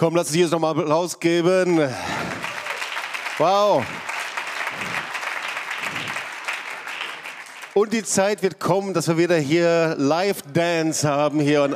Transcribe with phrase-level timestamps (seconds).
[0.00, 1.80] Komm, lass uns hier nochmal Applaus geben.
[3.36, 3.84] Wow.
[7.74, 11.64] Und die Zeit wird kommen, dass wir wieder hier Live-Dance haben hier.
[11.64, 11.74] Und,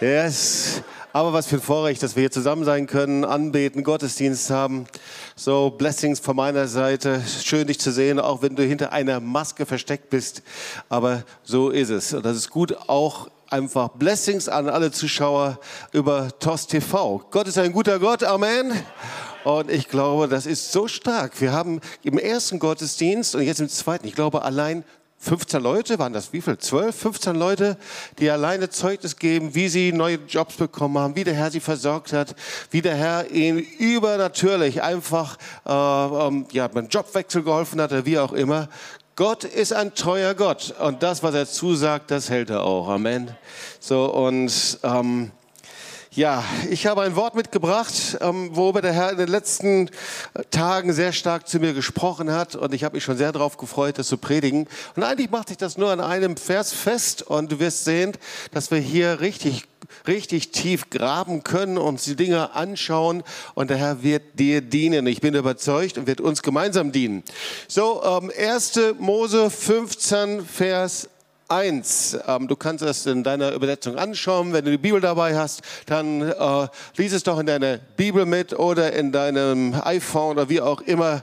[0.00, 0.84] yes.
[1.12, 4.86] Aber was für ein Vorrecht, dass wir hier zusammen sein können, anbeten, Gottesdienst haben.
[5.34, 7.20] So, Blessings von meiner Seite.
[7.42, 10.42] Schön, dich zu sehen, auch wenn du hinter einer Maske versteckt bist.
[10.88, 12.14] Aber so ist es.
[12.14, 15.58] Und das ist gut, auch einfach Blessings an alle Zuschauer
[15.92, 17.24] über TOS TV.
[17.30, 18.72] Gott ist ein guter Gott, Amen.
[19.44, 21.40] Und ich glaube, das ist so stark.
[21.40, 24.84] Wir haben im ersten Gottesdienst und jetzt im zweiten, ich glaube, allein
[25.20, 26.58] 15 Leute, waren das wie viel?
[26.58, 27.76] 12, 15 Leute,
[28.18, 32.12] die alleine Zeugnis geben, wie sie neue Jobs bekommen haben, wie der Herr sie versorgt
[32.12, 32.36] hat,
[32.70, 38.18] wie der Herr ihnen übernatürlich einfach äh, ähm, ja, beim Jobwechsel geholfen hat oder wie
[38.18, 38.68] auch immer.
[39.18, 42.86] Gott ist ein treuer Gott und das, was er zusagt, das hält er auch.
[42.86, 43.36] Amen.
[43.80, 45.32] So und ähm,
[46.18, 49.88] ja, ich habe ein Wort mitgebracht, ähm, worüber der Herr in den letzten
[50.50, 53.98] Tagen sehr stark zu mir gesprochen hat und ich habe mich schon sehr darauf gefreut,
[53.98, 54.66] das zu predigen.
[54.96, 58.14] Und eigentlich macht sich das nur an einem Vers fest und du wirst sehen,
[58.50, 59.68] dass wir hier richtig
[60.08, 63.22] richtig tief graben können, uns die Dinge anschauen
[63.54, 65.06] und der Herr wird dir dienen.
[65.06, 67.22] Ich bin überzeugt und wird uns gemeinsam dienen.
[67.68, 68.96] So, ähm, 1.
[68.98, 71.08] Mose 15, Vers
[71.48, 72.18] 1.
[72.26, 74.52] Ähm, du kannst das in deiner Übersetzung anschauen.
[74.52, 78.52] Wenn du die Bibel dabei hast, dann äh, lies es doch in deiner Bibel mit
[78.58, 81.22] oder in deinem iPhone oder wie auch immer.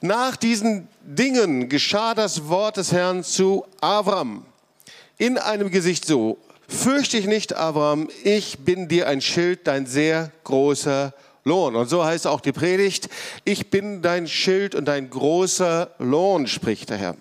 [0.00, 4.44] Nach diesen Dingen geschah das Wort des Herrn zu Avram
[5.18, 6.38] in einem Gesicht so.
[6.66, 11.12] Fürchte dich nicht, Abraham, ich bin dir ein Schild, dein sehr großer
[11.44, 11.76] Lohn.
[11.76, 13.08] Und so heißt auch die Predigt,
[13.44, 17.16] ich bin dein Schild und dein großer Lohn, spricht der Herr.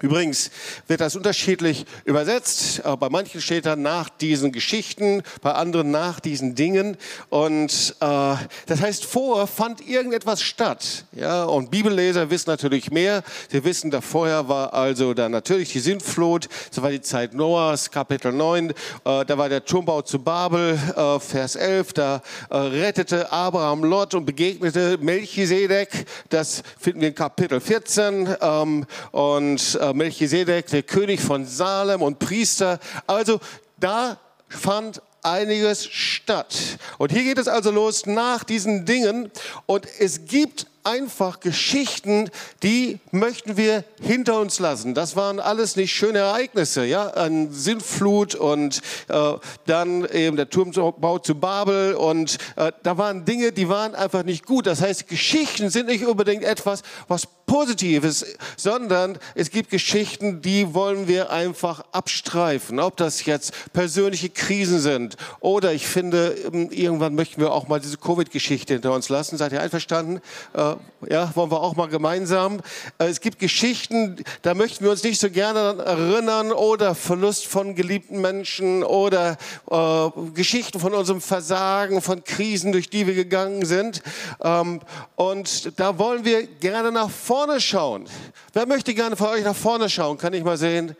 [0.00, 0.50] Übrigens
[0.88, 2.82] wird das unterschiedlich übersetzt.
[2.98, 6.96] Bei manchen steht da nach diesen Geschichten, bei anderen nach diesen Dingen.
[7.28, 8.34] Und äh,
[8.66, 11.04] das heißt, vorher fand irgendetwas statt.
[11.12, 13.22] Ja, und Bibelleser wissen natürlich mehr.
[13.50, 16.48] Sie wissen, da vorher war also da natürlich die Sintflut.
[16.70, 18.70] Das war die Zeit Noahs, Kapitel 9.
[18.70, 21.92] Äh, da war der Turmbau zu Babel, äh, Vers 11.
[21.92, 26.04] Da äh, rettete Abraham Lot und begegnete Melchisedek.
[26.30, 28.36] Das finden wir in Kapitel 14.
[28.40, 32.78] Ähm, und äh, Melchisedek, der König von Salem und Priester.
[33.06, 33.40] Also
[33.78, 34.18] da
[34.48, 36.56] fand einiges statt.
[36.98, 39.30] Und hier geht es also los nach diesen Dingen.
[39.66, 42.30] Und es gibt einfach Geschichten,
[42.62, 44.94] die möchten wir hinter uns lassen.
[44.94, 49.32] Das waren alles nicht schöne Ereignisse, ja, an Sintflut und äh,
[49.66, 54.46] dann eben der Turmbau zu Babel und äh, da waren Dinge, die waren einfach nicht
[54.46, 54.66] gut.
[54.66, 58.24] Das heißt, Geschichten sind nicht unbedingt etwas, was Positives,
[58.56, 62.80] sondern es gibt Geschichten, die wollen wir einfach abstreifen.
[62.80, 67.80] Ob das jetzt persönliche Krisen sind oder ich finde, ähm, irgendwann möchten wir auch mal
[67.80, 69.36] diese Covid-Geschichte hinter uns lassen.
[69.36, 70.20] Seid ihr einverstanden?
[70.54, 70.73] Äh,
[71.08, 72.60] ja, wollen wir auch mal gemeinsam.
[72.98, 77.74] Äh, es gibt Geschichten, da möchten wir uns nicht so gerne erinnern oder Verlust von
[77.74, 79.36] geliebten Menschen oder
[79.70, 84.02] äh, Geschichten von unserem Versagen, von Krisen, durch die wir gegangen sind.
[84.42, 84.80] Ähm,
[85.16, 88.06] und da wollen wir gerne nach vorne vorne schauen.
[88.52, 90.16] Wer möchte gerne von euch nach vorne schauen?
[90.16, 90.96] Kann ich mal sehen?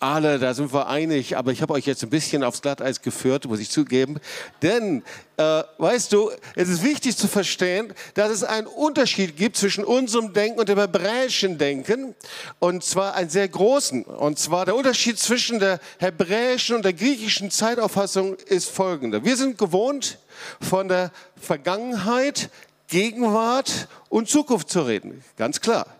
[0.00, 3.46] Alle, da sind wir einig, aber ich habe euch jetzt ein bisschen aufs Glatteis geführt,
[3.46, 4.20] muss ich zugeben.
[4.62, 5.02] Denn,
[5.36, 10.32] äh, weißt du, es ist wichtig zu verstehen, dass es einen Unterschied gibt zwischen unserem
[10.32, 12.14] Denken und dem hebräischen Denken.
[12.60, 14.04] Und zwar einen sehr großen.
[14.04, 19.24] Und zwar der Unterschied zwischen der hebräischen und der griechischen Zeitauffassung ist folgender.
[19.24, 20.18] Wir sind gewohnt,
[20.60, 21.10] von der
[21.40, 22.50] Vergangenheit
[22.86, 25.24] Gegenwart und Zukunft zu reden.
[25.36, 25.97] Ganz klar.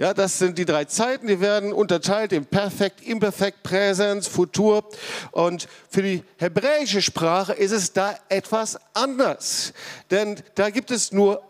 [0.00, 4.82] Ja, das sind die drei Zeiten, die werden unterteilt in Perfekt, Imperfekt, Präsens, Futur.
[5.30, 9.74] Und für die hebräische Sprache ist es da etwas anders.
[10.10, 11.42] Denn da gibt es nur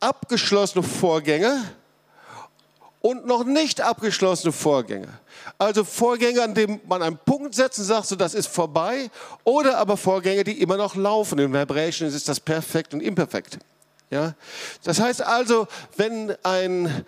[0.00, 1.62] abgeschlossene Vorgänge
[3.02, 5.08] und noch nicht abgeschlossene Vorgänge.
[5.58, 9.10] Also Vorgänge, an denen man einen Punkt setzt und sagt, so das ist vorbei,
[9.44, 11.38] oder aber Vorgänge, die immer noch laufen.
[11.38, 13.58] Im Hebräischen ist das perfekt und imperfekt.
[14.08, 14.34] Ja?
[14.84, 17.04] Das heißt also, wenn ein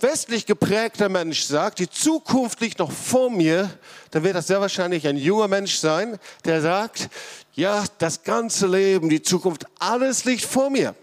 [0.00, 3.70] westlich geprägter Mensch sagt, die Zukunft liegt noch vor mir,
[4.10, 7.08] dann wird das sehr wahrscheinlich ein junger Mensch sein, der sagt,
[7.54, 10.94] ja, das ganze Leben, die Zukunft, alles liegt vor mir.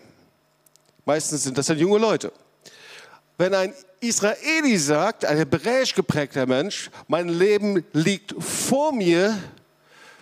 [1.06, 2.32] Meistens sind das dann junge Leute.
[3.38, 9.38] Wenn ein Israeli sagt, ein hebräisch geprägter Mensch, mein Leben liegt vor mir,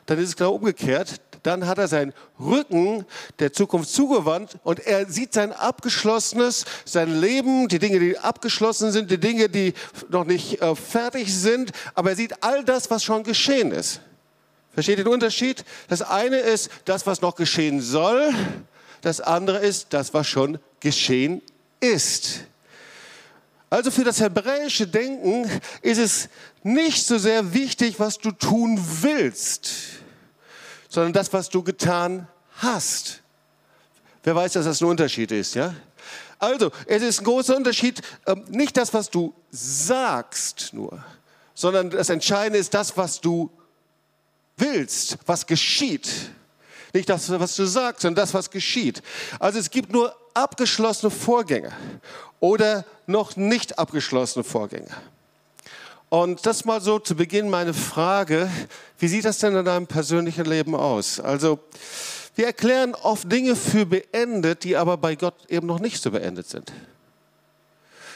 [0.05, 3.05] dann ist es genau umgekehrt dann hat er seinen Rücken
[3.39, 9.11] der Zukunft zugewandt und er sieht sein abgeschlossenes, sein Leben, die Dinge, die abgeschlossen sind,
[9.11, 9.73] die Dinge, die
[10.09, 14.01] noch nicht äh, fertig sind, aber er sieht all das, was schon geschehen ist.
[14.73, 15.65] Versteht ihr den Unterschied?
[15.87, 18.33] Das eine ist das, was noch geschehen soll
[19.01, 21.41] Das andere ist das, was schon geschehen
[21.79, 22.41] ist.
[23.69, 25.49] Also für das hebräische Denken
[25.81, 26.29] ist es
[26.63, 29.69] nicht so sehr wichtig, was du tun willst,
[30.89, 32.27] sondern das, was du getan
[32.57, 33.21] hast.
[34.23, 35.73] Wer weiß, dass das ein Unterschied ist, ja?
[36.39, 41.03] Also, es ist ein großer Unterschied, ähm, nicht das, was du sagst nur,
[41.53, 43.51] sondern das Entscheidende ist das, was du
[44.57, 46.09] willst, was geschieht.
[46.93, 49.03] Nicht das, was du sagst, sondern das, was geschieht.
[49.39, 51.71] Also es gibt nur abgeschlossene Vorgänge
[52.39, 54.89] oder noch nicht abgeschlossene Vorgänge.
[56.09, 58.49] Und das mal so zu Beginn meine Frage,
[58.97, 61.19] wie sieht das denn in deinem persönlichen Leben aus?
[61.19, 61.59] Also
[62.35, 66.49] wir erklären oft Dinge für beendet, die aber bei Gott eben noch nicht so beendet
[66.49, 66.71] sind.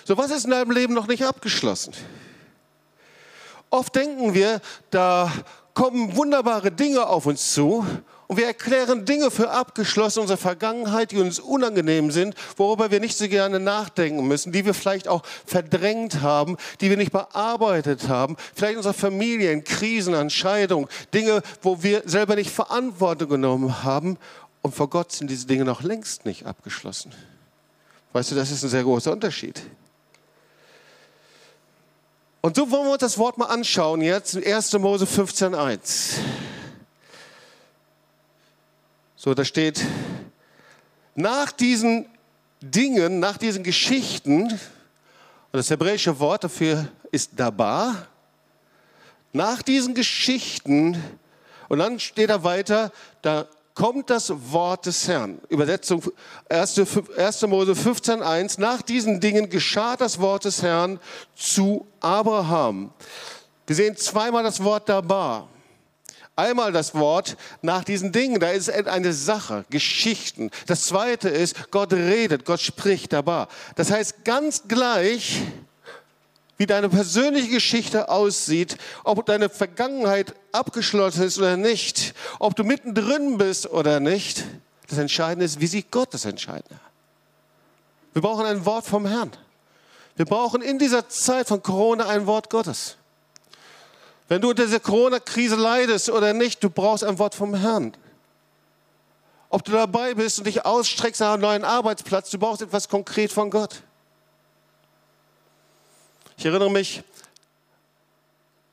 [0.05, 1.93] So, was ist in deinem Leben noch nicht abgeschlossen?
[3.69, 4.59] Oft denken wir,
[4.89, 5.31] da
[5.73, 7.85] kommen wunderbare Dinge auf uns zu
[8.27, 13.17] und wir erklären Dinge für abgeschlossen unserer Vergangenheit, die uns unangenehm sind, worüber wir nicht
[13.17, 18.37] so gerne nachdenken müssen, die wir vielleicht auch verdrängt haben, die wir nicht bearbeitet haben,
[18.55, 23.83] vielleicht in unserer Familie, in Krisen, an Scheidung, Dinge, wo wir selber nicht Verantwortung genommen
[23.83, 24.17] haben.
[24.61, 27.13] Und vor Gott sind diese Dinge noch längst nicht abgeschlossen.
[28.13, 29.61] Weißt du, das ist ein sehr großer Unterschied.
[32.45, 34.73] Und so wollen wir uns das Wort mal anschauen jetzt, 1.
[34.73, 36.17] Mose 15.1.
[39.15, 39.81] So, da steht,
[41.15, 42.05] nach diesen
[42.59, 44.59] Dingen, nach diesen Geschichten, und
[45.53, 48.09] das hebräische Wort dafür ist dabar,
[49.31, 51.01] nach diesen Geschichten,
[51.69, 52.91] und dann steht da weiter,
[53.21, 55.39] da kommt das Wort des Herrn.
[55.49, 56.03] Übersetzung
[56.49, 56.81] 1.
[57.17, 57.41] 1.
[57.47, 58.59] Mose 15.1.
[58.59, 60.99] Nach diesen Dingen geschah das Wort des Herrn
[61.35, 62.91] zu Abraham.
[63.65, 65.47] Wir sehen zweimal das Wort Dabar.
[66.35, 70.49] Einmal das Wort nach diesen Dingen, da ist eine Sache, Geschichten.
[70.65, 73.45] Das zweite ist, Gott redet, Gott spricht dabei.
[73.75, 75.41] Das heißt, ganz gleich,
[76.57, 83.37] wie deine persönliche Geschichte aussieht, ob deine Vergangenheit abgeschlossen ist oder nicht, ob du mittendrin
[83.37, 84.43] bist oder nicht.
[84.87, 86.79] Das Entscheidende ist, wie sieht Gott das Entscheidende?
[88.13, 89.31] Wir brauchen ein Wort vom Herrn.
[90.15, 92.97] Wir brauchen in dieser Zeit von Corona ein Wort Gottes.
[94.27, 97.93] Wenn du unter dieser Corona-Krise leidest oder nicht, du brauchst ein Wort vom Herrn.
[99.49, 103.31] Ob du dabei bist und dich ausstreckst nach einem neuen Arbeitsplatz, du brauchst etwas konkret
[103.31, 103.83] von Gott.
[106.43, 107.03] Ich erinnere mich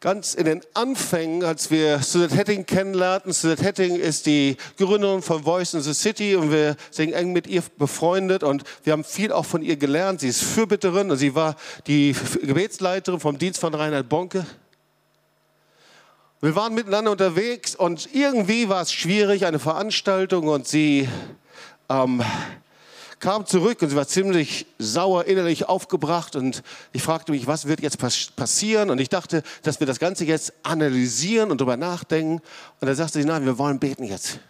[0.01, 3.33] ganz in den Anfängen, als wir Suzette Hetting kennenlernten.
[3.33, 7.47] Suzette Hetting ist die Gründerin von Voice in the City und wir sind eng mit
[7.47, 10.21] ihr befreundet und wir haben viel auch von ihr gelernt.
[10.21, 11.55] Sie ist Fürbitterin und sie war
[11.87, 14.45] die Gebetsleiterin vom Dienst von Reinhard Bonke.
[16.41, 21.09] Wir waren miteinander unterwegs und irgendwie war es schwierig, eine Veranstaltung und sie
[21.89, 22.21] ähm,
[23.21, 26.63] kam zurück und sie war ziemlich sauer, innerlich aufgebracht und
[26.93, 27.99] ich fragte mich, was wird jetzt
[28.35, 28.91] passieren?
[28.91, 32.41] Und ich dachte, dass wir das Ganze jetzt analysieren und darüber nachdenken.
[32.81, 34.41] Und da sagte sie, nein, wir wollen beten jetzt.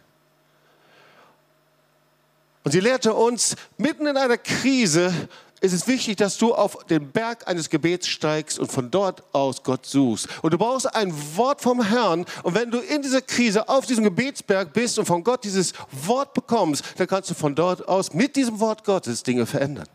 [2.62, 5.12] Und sie lehrte uns, mitten in einer Krise
[5.60, 9.62] ist es wichtig, dass du auf den Berg eines Gebets steigst und von dort aus
[9.62, 10.28] Gott suchst.
[10.42, 12.24] Und du brauchst ein Wort vom Herrn.
[12.42, 16.32] Und wenn du in dieser Krise auf diesem Gebetsberg bist und von Gott dieses Wort
[16.32, 19.88] bekommst, dann kannst du von dort aus mit diesem Wort Gottes Dinge verändern.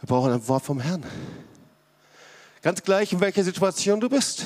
[0.00, 1.04] Wir brauchen ein Wort vom Herrn.
[2.60, 4.44] Ganz gleich, in welcher Situation du bist.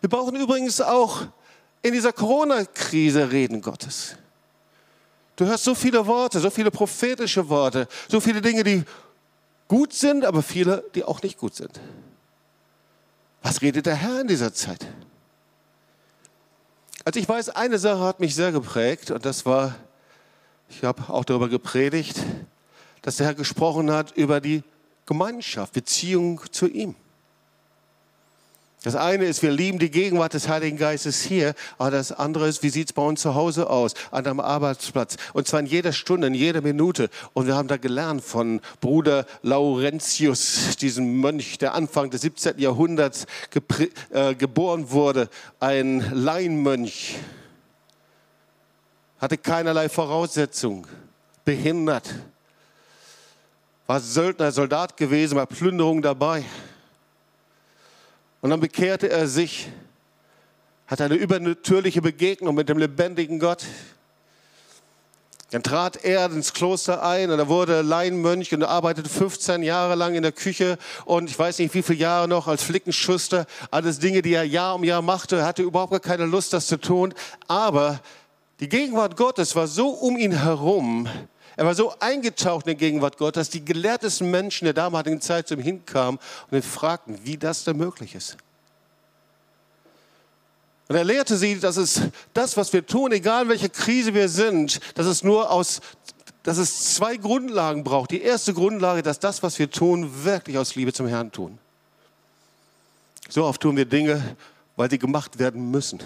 [0.00, 1.22] Wir brauchen übrigens auch
[1.80, 4.16] in dieser Corona-Krise Reden Gottes.
[5.36, 8.84] Du hörst so viele Worte, so viele prophetische Worte, so viele Dinge, die
[9.66, 11.80] gut sind, aber viele, die auch nicht gut sind.
[13.42, 14.86] Was redet der Herr in dieser Zeit?
[17.04, 19.74] Also ich weiß, eine Sache hat mich sehr geprägt und das war,
[20.70, 22.16] ich habe auch darüber gepredigt,
[23.02, 24.62] dass der Herr gesprochen hat über die
[25.04, 26.94] Gemeinschaft, Beziehung zu ihm.
[28.84, 32.62] Das eine ist, wir lieben die Gegenwart des Heiligen Geistes hier, aber das andere ist,
[32.62, 35.94] wie sieht es bei uns zu Hause aus, an einem Arbeitsplatz und zwar in jeder
[35.94, 37.08] Stunde, in jeder Minute.
[37.32, 42.58] Und wir haben da gelernt von Bruder Laurentius, diesem Mönch, der Anfang des 17.
[42.58, 43.24] Jahrhunderts
[44.10, 47.16] äh, geboren wurde, ein Laienmönch,
[49.18, 50.86] hatte keinerlei Voraussetzung,
[51.46, 52.14] behindert,
[53.86, 56.44] war Söldner, Soldat gewesen, war Plünderung dabei.
[58.44, 59.70] Und dann bekehrte er sich,
[60.86, 63.64] hatte eine übernatürliche Begegnung mit dem lebendigen Gott.
[65.50, 70.14] Dann trat er ins Kloster ein und er wurde Laienmönch und arbeitete 15 Jahre lang
[70.14, 73.46] in der Küche und ich weiß nicht wie viele Jahre noch als Flickenschuster.
[73.70, 75.46] Alles Dinge, die er Jahr um Jahr machte.
[75.46, 77.14] Hatte überhaupt gar keine Lust, das zu tun.
[77.48, 78.02] Aber
[78.60, 81.08] Die Gegenwart Gottes war so um ihn herum,
[81.56, 85.48] er war so eingetaucht in die Gegenwart Gottes, dass die gelehrtesten Menschen der damaligen Zeit
[85.48, 86.18] zu ihm hinkamen
[86.50, 88.36] und ihn fragten, wie das denn möglich ist.
[90.88, 92.02] Und er lehrte sie, dass es
[92.34, 95.80] das, was wir tun, egal in welcher Krise wir sind, dass es nur aus,
[96.42, 98.10] dass es zwei Grundlagen braucht.
[98.10, 101.58] Die erste Grundlage, dass das, was wir tun, wirklich aus Liebe zum Herrn tun.
[103.30, 104.36] So oft tun wir Dinge,
[104.76, 106.00] weil sie gemacht werden müssen.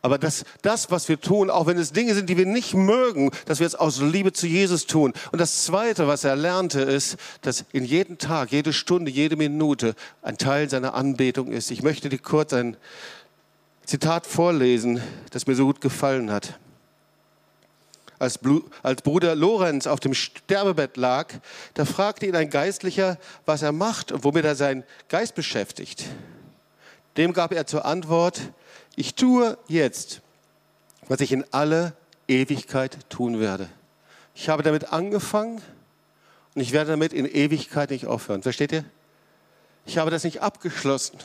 [0.00, 3.32] Aber das, das, was wir tun, auch wenn es Dinge sind, die wir nicht mögen,
[3.46, 5.12] dass wir es aus Liebe zu Jesus tun.
[5.32, 9.96] Und das Zweite, was er lernte, ist, dass in jedem Tag, jede Stunde, jede Minute
[10.22, 11.72] ein Teil seiner Anbetung ist.
[11.72, 12.76] Ich möchte dir kurz ein
[13.86, 16.58] Zitat vorlesen, das mir so gut gefallen hat.
[18.20, 18.38] Als,
[18.82, 21.32] als Bruder Lorenz auf dem Sterbebett lag,
[21.74, 26.04] da fragte ihn ein Geistlicher, was er macht und womit er seinen Geist beschäftigt.
[27.16, 28.40] Dem gab er zur Antwort,
[28.98, 30.22] ich tue jetzt,
[31.06, 31.92] was ich in alle
[32.26, 33.68] Ewigkeit tun werde.
[34.34, 35.62] Ich habe damit angefangen
[36.56, 38.42] und ich werde damit in Ewigkeit nicht aufhören.
[38.42, 38.84] Versteht ihr?
[39.86, 41.16] Ich habe das nicht abgeschlossen.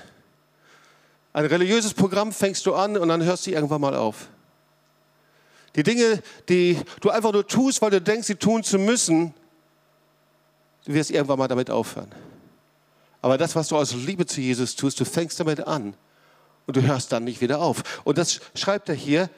[1.33, 4.27] Ein religiöses Programm fängst du an und dann hörst du irgendwann mal auf.
[5.75, 9.33] Die Dinge, die du einfach nur tust, weil du denkst, sie tun zu müssen,
[10.85, 12.11] du wirst irgendwann mal damit aufhören.
[13.23, 15.95] Aber das, was du aus Liebe zu Jesus tust, du fängst damit an
[16.65, 18.01] und du hörst dann nicht wieder auf.
[18.03, 19.29] Und das schreibt er hier.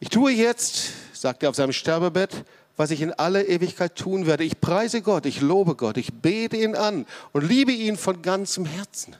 [0.00, 2.44] Ich tue jetzt, sagt er auf seinem Sterbebett,
[2.76, 4.44] was ich in aller Ewigkeit tun werde.
[4.44, 8.66] Ich preise Gott, ich lobe Gott, ich bete ihn an und liebe ihn von ganzem
[8.66, 9.16] Herzen.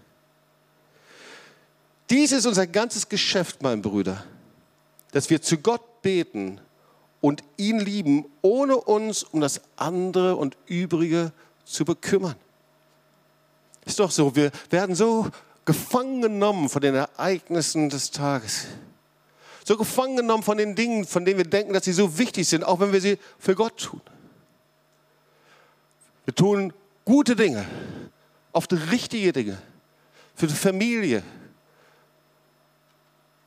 [2.11, 4.25] Dies ist unser ganzes Geschäft, mein Brüder,
[5.13, 6.61] dass wir zu Gott beten
[7.21, 11.33] und ihn lieben, ohne uns um das andere und Übrige
[11.65, 12.37] zu bekümmern.
[13.85, 15.29] Ist doch so, wir werden so
[15.67, 18.67] gefangen genommen von den Ereignissen des Tages.
[19.65, 22.65] So gefangen genommen von den Dingen, von denen wir denken, dass sie so wichtig sind,
[22.65, 24.01] auch wenn wir sie für Gott tun.
[26.25, 26.73] Wir tun
[27.05, 27.67] gute Dinge,
[28.53, 29.59] oft richtige Dinge,
[30.37, 31.23] für die Familie.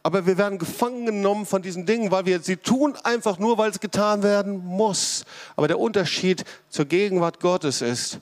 [0.04, 3.72] Aber wir werden gefangen genommen von diesen Dingen, weil wir sie tun einfach nur, weil
[3.72, 5.24] es getan werden muss.
[5.56, 8.20] Aber der Unterschied zur Gegenwart Gottes ist,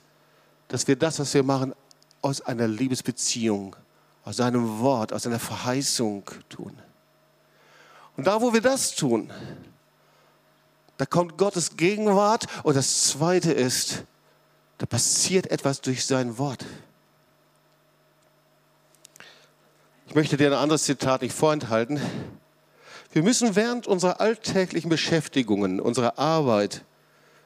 [0.67, 1.73] dass wir das, was wir machen,
[2.21, 3.75] aus einer Liebesbeziehung
[4.27, 6.77] aus seinem Wort, aus seiner Verheißung tun.
[8.17, 9.31] Und da, wo wir das tun,
[10.97, 12.45] da kommt Gottes Gegenwart.
[12.63, 14.03] Und das Zweite ist,
[14.79, 16.65] da passiert etwas durch sein Wort.
[20.07, 22.01] Ich möchte dir ein anderes Zitat nicht vorenthalten.
[23.13, 26.83] Wir müssen während unserer alltäglichen Beschäftigungen, unserer Arbeit,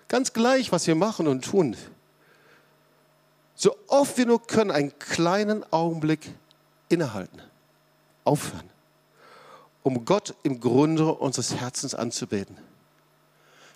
[0.07, 1.77] ganz gleich, was wir machen und tun,
[3.53, 6.33] so oft wir nur können, einen kleinen Augenblick
[6.91, 7.41] innehalten,
[8.23, 8.69] aufhören,
[9.83, 12.57] um Gott im Grunde unseres Herzens anzubeten.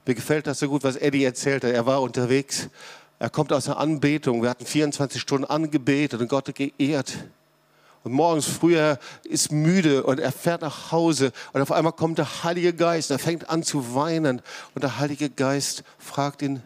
[0.06, 1.74] Mir gefällt das so gut, was Eddie erzählte.
[1.74, 2.70] Er war unterwegs,
[3.18, 4.42] er kommt aus der Anbetung.
[4.44, 7.14] Wir hatten 24 Stunden angebetet und Gott geehrt.
[8.04, 12.44] Und morgens früher ist müde und er fährt nach Hause und auf einmal kommt der
[12.44, 13.10] Heilige Geist.
[13.10, 14.44] Er fängt an zu weinen
[14.76, 16.62] und der Heilige Geist fragt ihn,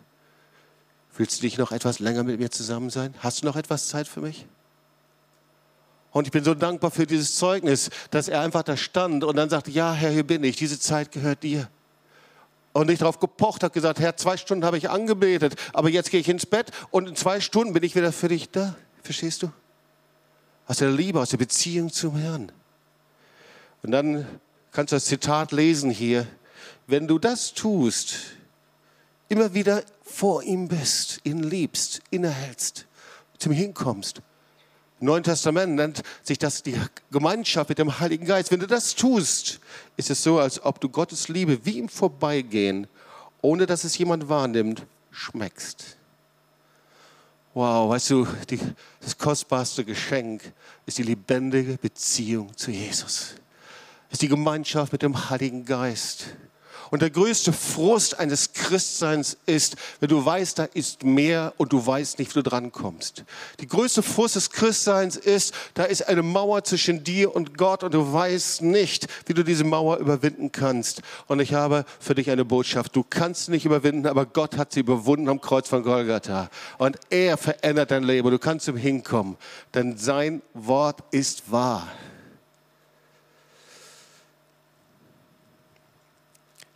[1.15, 3.13] willst du nicht noch etwas länger mit mir zusammen sein?
[3.20, 4.48] Hast du noch etwas Zeit für mich?
[6.12, 9.50] Und ich bin so dankbar für dieses Zeugnis, dass er einfach da stand und dann
[9.50, 11.70] sagte, ja Herr, hier bin ich, diese Zeit gehört dir.
[12.74, 16.20] Und nicht darauf gepocht hat, gesagt, Herr, zwei Stunden habe ich angebetet, aber jetzt gehe
[16.20, 18.75] ich ins Bett und in zwei Stunden bin ich wieder für dich da.
[19.04, 19.51] Verstehst du?
[20.68, 22.51] Aus der Liebe, aus der Beziehung zum Herrn.
[23.82, 24.25] Und dann
[24.72, 26.28] kannst du das Zitat lesen hier.
[26.86, 28.16] Wenn du das tust,
[29.30, 32.86] immer wieder vor ihm bist, ihn liebst, innehältst,
[33.38, 34.22] zum Hinkommst,
[35.00, 36.75] im Neuen Testament nennt sich das die
[37.12, 38.51] Gemeinschaft mit dem Heiligen Geist.
[38.51, 39.60] Wenn du das tust,
[39.96, 42.88] ist es so, als ob du Gottes Liebe wie im Vorbeigehen,
[43.41, 45.98] ohne dass es jemand wahrnimmt, schmeckst.
[47.53, 48.60] Wow, weißt du, die,
[49.01, 50.53] das kostbarste Geschenk
[50.86, 53.36] ist die lebendige Beziehung zu Jesus.
[54.12, 56.27] Ist die Gemeinschaft mit dem Heiligen Geist.
[56.91, 61.86] Und der größte Frust eines Christseins ist, wenn du weißt, da ist mehr und du
[61.86, 63.24] weißt nicht, wie du drankommst.
[63.60, 67.93] Die größte Frust des Christseins ist, da ist eine Mauer zwischen dir und Gott und
[67.93, 71.01] du weißt nicht, wie du diese Mauer überwinden kannst.
[71.27, 72.96] Und ich habe für dich eine Botschaft.
[72.96, 76.50] Du kannst nicht überwinden, aber Gott hat sie überwunden am Kreuz von Golgatha.
[76.77, 78.29] Und er verändert dein Leben.
[78.31, 79.38] Du kannst ihm hinkommen,
[79.74, 81.88] denn sein Wort ist wahr.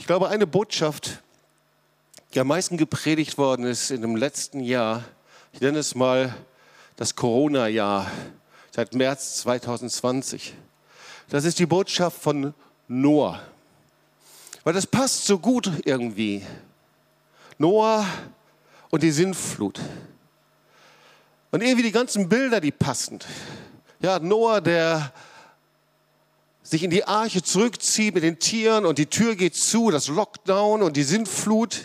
[0.04, 1.24] Ich glaube, eine Botschaft,
[2.34, 5.06] die am meisten gepredigt worden ist in dem letzten Jahr,
[5.54, 6.36] ich nenne es mal
[6.98, 8.12] das Corona-Jahr,
[8.72, 10.56] seit März 2020.
[11.30, 12.54] Das ist die Botschaft von
[12.90, 13.42] Noah.
[14.66, 16.46] Weil das passt so gut irgendwie.
[17.58, 18.06] Noah
[18.90, 19.80] und die Sintflut.
[21.50, 23.20] Und irgendwie die ganzen Bilder, die passen.
[24.02, 25.14] Ja, Noah, der
[26.74, 30.82] sich in die Arche zurückzieht mit den Tieren und die Tür geht zu, das Lockdown
[30.82, 31.82] und die Sintflut,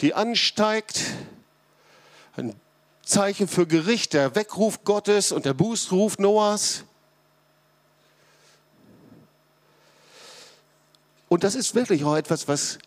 [0.00, 1.00] die ansteigt.
[2.36, 2.54] Ein
[3.02, 6.84] Zeichen für Gericht, der Weckruf Gottes und der Bußruf Noahs.
[11.28, 12.78] Und das ist wirklich auch etwas, was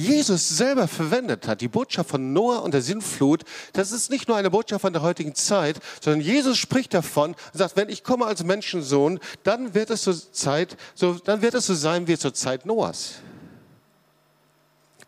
[0.00, 4.36] Jesus selber verwendet hat, die Botschaft von Noah und der Sintflut, das ist nicht nur
[4.36, 8.24] eine Botschaft von der heutigen Zeit, sondern Jesus spricht davon und sagt, wenn ich komme
[8.24, 12.32] als Menschensohn, dann wird es so Zeit, so, dann wird es so sein wie zur
[12.32, 13.16] Zeit Noahs.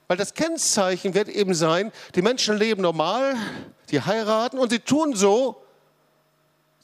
[0.09, 3.35] Weil das Kennzeichen wird eben sein, die Menschen leben normal,
[3.91, 5.63] die heiraten und sie tun so,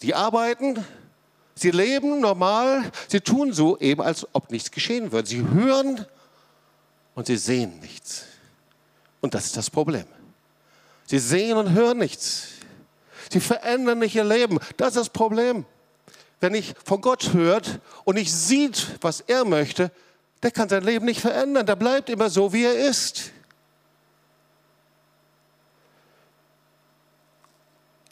[0.01, 0.83] sie arbeiten,
[1.55, 5.29] sie leben normal, sie tun so eben, als ob nichts geschehen würde.
[5.29, 6.07] Sie hören
[7.19, 8.27] und sie sehen nichts.
[9.21, 10.07] Und das ist das Problem.
[11.07, 12.51] Sie sehen und hören nichts.
[13.33, 14.61] Sie verändern nicht ihr Leben.
[14.77, 15.67] Das ist das Problem.
[16.39, 19.91] Wenn ich von Gott hört und nicht sieht, was er möchte,
[20.45, 21.67] der kann sein Leben nicht verändern.
[21.67, 23.33] Der bleibt immer so, wie er ist.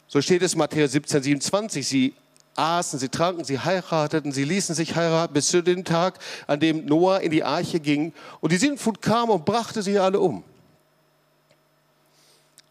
[0.09, 1.87] So steht es Matthäus 17, 27.
[1.87, 2.13] Sie
[2.57, 6.85] aßen, sie tranken, sie heirateten, sie ließen sich heiraten bis zu dem Tag, an dem
[6.85, 8.13] Noah in die Arche ging.
[8.41, 10.43] Und die Sintflut kam und brachte sie alle um.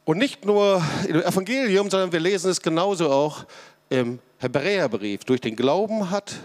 [0.05, 3.45] Und nicht nur im Evangelium, sondern wir lesen es genauso auch
[3.89, 5.25] im Hebräerbrief.
[5.25, 6.37] Durch den Glauben hat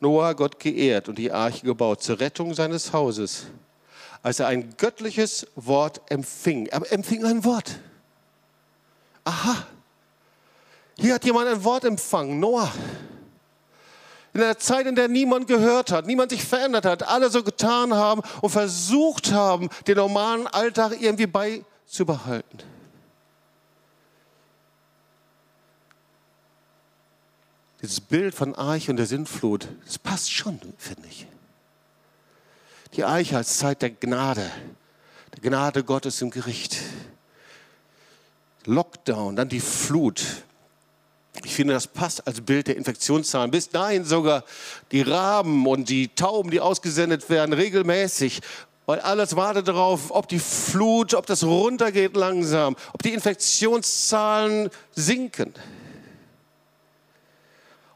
[0.00, 3.46] Noah Gott geehrt und die Arche gebaut zur Rettung seines Hauses.
[4.22, 6.66] Als er ein göttliches Wort empfing.
[6.66, 7.78] Er empfing ein Wort.
[9.24, 9.66] Aha,
[10.98, 12.72] hier hat jemand ein Wort empfangen, Noah.
[14.34, 17.94] In einer Zeit, in der niemand gehört hat, niemand sich verändert hat, alle so getan
[17.94, 22.62] haben und versucht haben, den normalen Alltag irgendwie beizubehalten.
[27.80, 31.26] Dieses Bild von Arche und der Sintflut, das passt schon, finde ich.
[32.94, 34.50] Die Eiche als Zeit der Gnade,
[35.34, 36.76] der Gnade Gottes im Gericht.
[38.64, 40.22] Lockdown, dann die Flut,
[41.44, 43.50] ich finde, das passt als Bild der Infektionszahlen.
[43.50, 44.44] Bis dahin sogar
[44.92, 48.40] die Raben und die Tauben, die ausgesendet werden, regelmäßig.
[48.86, 55.52] Weil alles wartet darauf, ob die Flut, ob das runtergeht langsam, ob die Infektionszahlen sinken.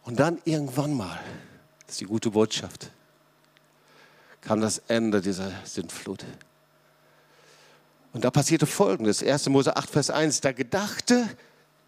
[0.05, 1.19] Und dann irgendwann mal,
[1.87, 2.91] das ist die gute Botschaft,
[4.43, 6.25] kam das Ende dieser Sintflut.
[8.13, 9.23] Und da passierte Folgendes.
[9.23, 9.49] 1.
[9.49, 10.43] Mose 8, Vers 1.
[10.43, 11.27] Da gedachte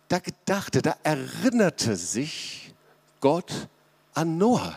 [0.08, 2.74] da gedachte, da erinnerte sich
[3.20, 3.68] Gott
[4.12, 4.76] an Noah.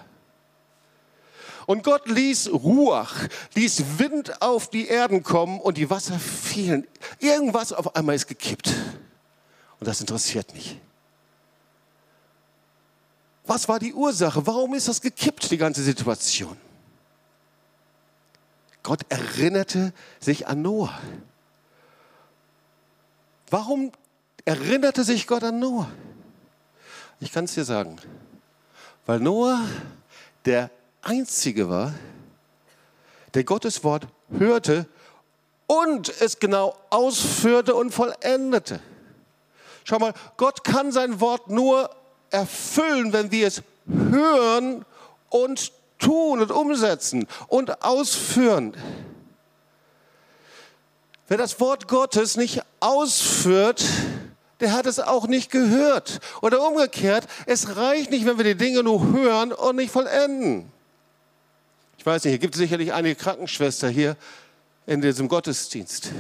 [1.66, 6.88] Und Gott ließ Ruach, ließ Wind auf die Erden kommen und die Wasser fielen.
[7.20, 8.74] Irgendwas auf einmal ist gekippt.
[9.80, 10.80] Und das interessiert mich.
[13.44, 14.48] Was war die Ursache?
[14.48, 16.58] Warum ist das gekippt, die ganze Situation?
[18.82, 20.98] Gott erinnerte sich an Noah.
[23.50, 23.92] Warum
[24.48, 25.92] erinnerte sich Gott an Noah.
[27.20, 27.98] Ich kann es dir sagen,
[29.06, 29.60] weil Noah
[30.46, 30.70] der
[31.02, 31.94] Einzige war,
[33.34, 34.86] der Gottes Wort hörte
[35.68, 38.80] und es genau ausführte und vollendete.
[39.84, 41.90] Schau mal, Gott kann sein Wort nur
[42.30, 44.86] erfüllen, wenn wir es hören
[45.30, 48.78] und tun und umsetzen und ausführen.
[51.28, 53.84] Wer das Wort Gottes nicht ausführt,
[54.60, 56.20] der hat es auch nicht gehört.
[56.42, 60.72] Oder umgekehrt, es reicht nicht, wenn wir die Dinge nur hören und nicht vollenden.
[61.98, 64.16] Ich weiß nicht, hier gibt es sicherlich einige Krankenschwester hier
[64.86, 66.12] in diesem Gottesdienst.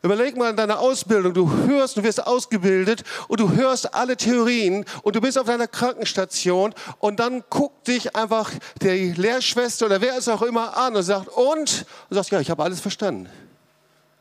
[0.00, 4.84] Überleg mal in deiner Ausbildung, du hörst, du wirst ausgebildet und du hörst alle Theorien
[5.02, 10.16] und du bist auf deiner Krankenstation und dann guckt dich einfach die Lehrschwester oder wer
[10.16, 11.84] es auch immer an und sagt, und?
[12.08, 13.28] Und sagst, ja, ich habe alles verstanden.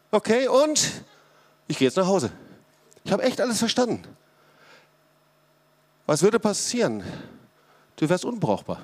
[0.10, 1.04] Okay, und?
[1.68, 2.32] Ich gehe jetzt nach Hause.
[3.08, 4.04] Ich habe echt alles verstanden.
[6.08, 7.06] Was würde passieren?
[7.96, 8.82] Du wärst unbrauchbar.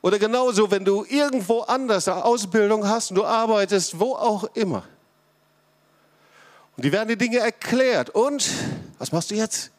[0.00, 4.84] Oder genauso, wenn du irgendwo anders eine Ausbildung hast und du arbeitest, wo auch immer.
[6.76, 8.10] Und die werden die Dinge erklärt.
[8.10, 8.48] Und
[9.00, 9.72] was machst du jetzt?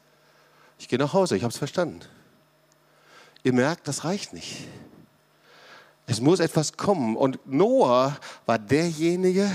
[0.77, 2.01] Ich gehe nach Hause, ich habe es verstanden.
[3.43, 4.67] Ihr merkt, das reicht nicht.
[6.05, 7.15] Es muss etwas kommen.
[7.15, 9.49] Und Noah war derjenige,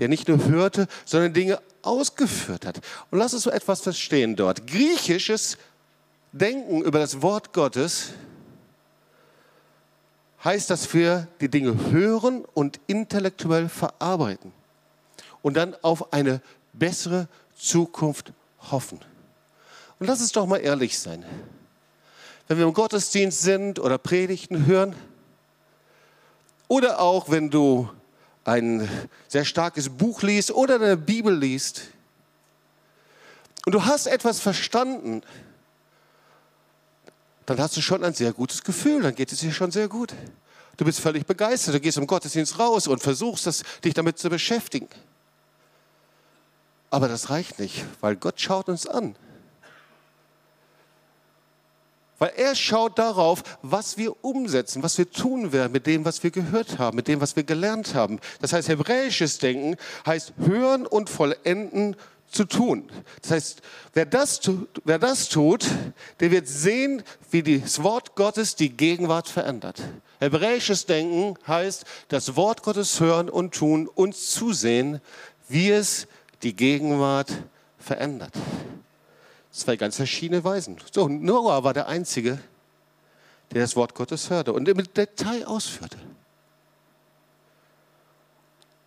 [0.00, 2.80] der nicht nur hörte, sondern Dinge ausgeführt hat.
[3.10, 4.66] Und lass uns so etwas verstehen dort.
[4.66, 5.58] Griechisches
[6.32, 8.10] Denken über das Wort Gottes
[10.42, 14.52] heißt, dass wir die Dinge hören und intellektuell verarbeiten
[15.42, 16.40] und dann auf eine
[16.72, 18.32] bessere Zukunft
[18.70, 19.00] hoffen.
[19.98, 21.24] Und lass es doch mal ehrlich sein.
[22.48, 24.94] Wenn wir im Gottesdienst sind oder Predigten hören
[26.68, 27.90] oder auch wenn du
[28.44, 28.88] ein
[29.28, 31.82] sehr starkes Buch liest oder eine Bibel liest
[33.66, 35.22] und du hast etwas verstanden,
[37.46, 40.14] dann hast du schon ein sehr gutes Gefühl, dann geht es dir schon sehr gut.
[40.76, 44.30] Du bist völlig begeistert, du gehst im Gottesdienst raus und versuchst, das, dich damit zu
[44.30, 44.88] beschäftigen.
[46.90, 49.14] Aber das reicht nicht, weil Gott schaut uns an.
[52.20, 56.30] Weil er schaut darauf, was wir umsetzen, was wir tun werden mit dem, was wir
[56.30, 58.20] gehört haben, mit dem, was wir gelernt haben.
[58.42, 61.96] Das heißt, hebräisches Denken heißt hören und vollenden
[62.30, 62.90] zu tun.
[63.22, 63.62] Das heißt,
[63.94, 64.38] wer das,
[64.84, 65.64] wer das tut,
[66.20, 69.82] der wird sehen, wie das Wort Gottes die Gegenwart verändert.
[70.20, 75.00] Hebräisches Denken heißt, das Wort Gottes hören und tun und zusehen,
[75.48, 76.06] wie es
[76.42, 77.32] die Gegenwart
[77.78, 78.34] verändert.
[79.52, 80.76] Zwei ganz verschiedene Weisen.
[80.92, 82.38] So, Noah war der Einzige,
[83.52, 85.98] der das Wort Gottes hörte und im Detail ausführte.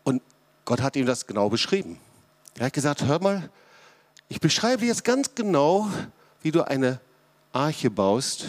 [0.04, 0.22] Und
[0.66, 2.00] Gott hat ihm das genau beschrieben.
[2.58, 3.50] Er hat gesagt, hör mal,
[4.30, 5.90] ich beschreibe dir jetzt ganz genau,
[6.42, 7.00] wie du eine
[7.52, 8.46] Arche baust,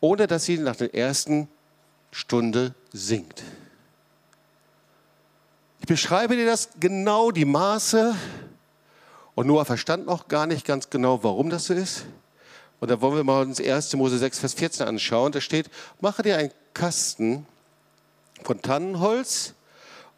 [0.00, 1.48] ohne dass sie nach der ersten
[2.10, 3.42] Stunde sinkt.
[5.80, 8.16] Ich beschreibe dir das genau, die Maße.
[9.36, 12.06] Und Noah verstand noch gar nicht ganz genau, warum das so ist.
[12.80, 13.94] Und da wollen wir mal uns 1.
[13.94, 15.30] Mose 6, Vers 14 anschauen.
[15.30, 15.68] Da steht,
[16.00, 17.46] mache dir einen Kasten
[18.42, 19.52] von Tannenholz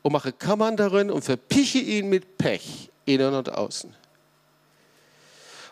[0.03, 3.93] und mache Kammern darin und verpiche ihn mit Pech, innen und außen.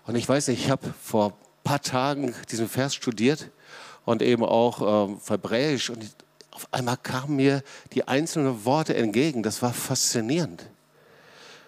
[0.08, 1.32] Und ich weiß nicht, ich habe vor ein
[1.62, 3.50] paar Tagen diesen Vers studiert
[4.04, 5.90] und eben auch ähm, Hebräisch.
[5.90, 6.04] Und
[6.50, 9.44] auf einmal kamen mir die einzelnen Worte entgegen.
[9.44, 10.66] Das war faszinierend.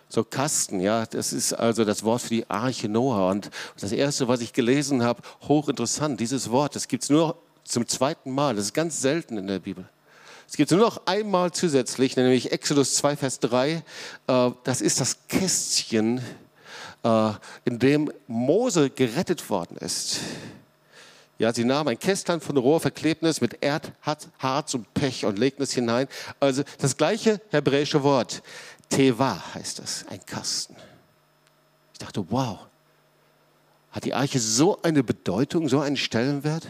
[0.09, 3.31] So Kasten, ja, das ist also das Wort für die Arche Noah.
[3.31, 7.87] Und das erste, was ich gelesen habe, hochinteressant, dieses Wort, das gibt es nur zum
[7.87, 8.57] zweiten Mal.
[8.57, 9.87] Das ist ganz selten in der Bibel.
[10.49, 13.83] Es gibt nur noch einmal zusätzlich, nämlich Exodus 2, Vers 3.
[14.27, 16.23] Äh, das ist das Kästchen,
[17.03, 17.31] äh,
[17.67, 20.21] in dem Mose gerettet worden ist.
[21.39, 26.09] Ja, sie nahmen ein Kästlein von Rohrverklebnis mit Erdharz und Pech und legten es hinein.
[26.41, 28.43] Also das gleiche hebräische Wort.
[28.89, 30.77] Teva heißt das, ein Kasten.
[31.93, 32.59] Ich dachte, wow,
[33.91, 36.67] hat die Arche so eine Bedeutung, so einen Stellenwert?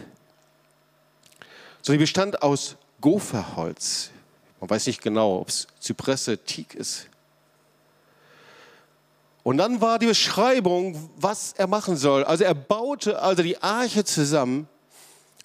[1.81, 4.11] So, die bestand aus Gopherholz.
[4.59, 7.07] Man weiß nicht genau, ob es Zypresse, Teak ist.
[9.43, 12.23] Und dann war die Beschreibung, was er machen soll.
[12.23, 14.67] Also er baute also die Arche zusammen.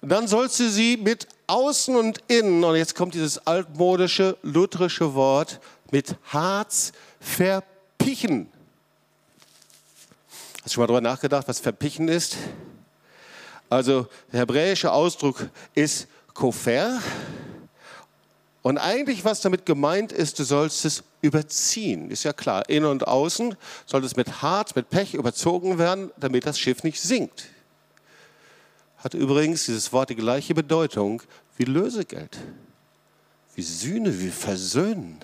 [0.01, 5.13] Und dann sollst du sie mit außen und innen, und jetzt kommt dieses altmodische, lutherische
[5.15, 5.59] Wort,
[5.95, 8.51] mit Harz verpichen.
[10.57, 12.35] Hast du schon mal darüber nachgedacht, was verpichen ist?
[13.69, 17.01] Also der hebräische Ausdruck ist kofer.
[18.61, 22.11] Und eigentlich, was damit gemeint ist, du sollst es überziehen.
[22.11, 23.55] Ist ja klar, innen und außen
[23.85, 27.45] soll es mit Harz, mit Pech überzogen werden, damit das Schiff nicht sinkt.
[28.97, 31.21] Hat übrigens dieses Wort die gleiche Bedeutung
[31.55, 32.37] wie Lösegeld,
[33.55, 35.23] wie Sühne, wie Versöhnen.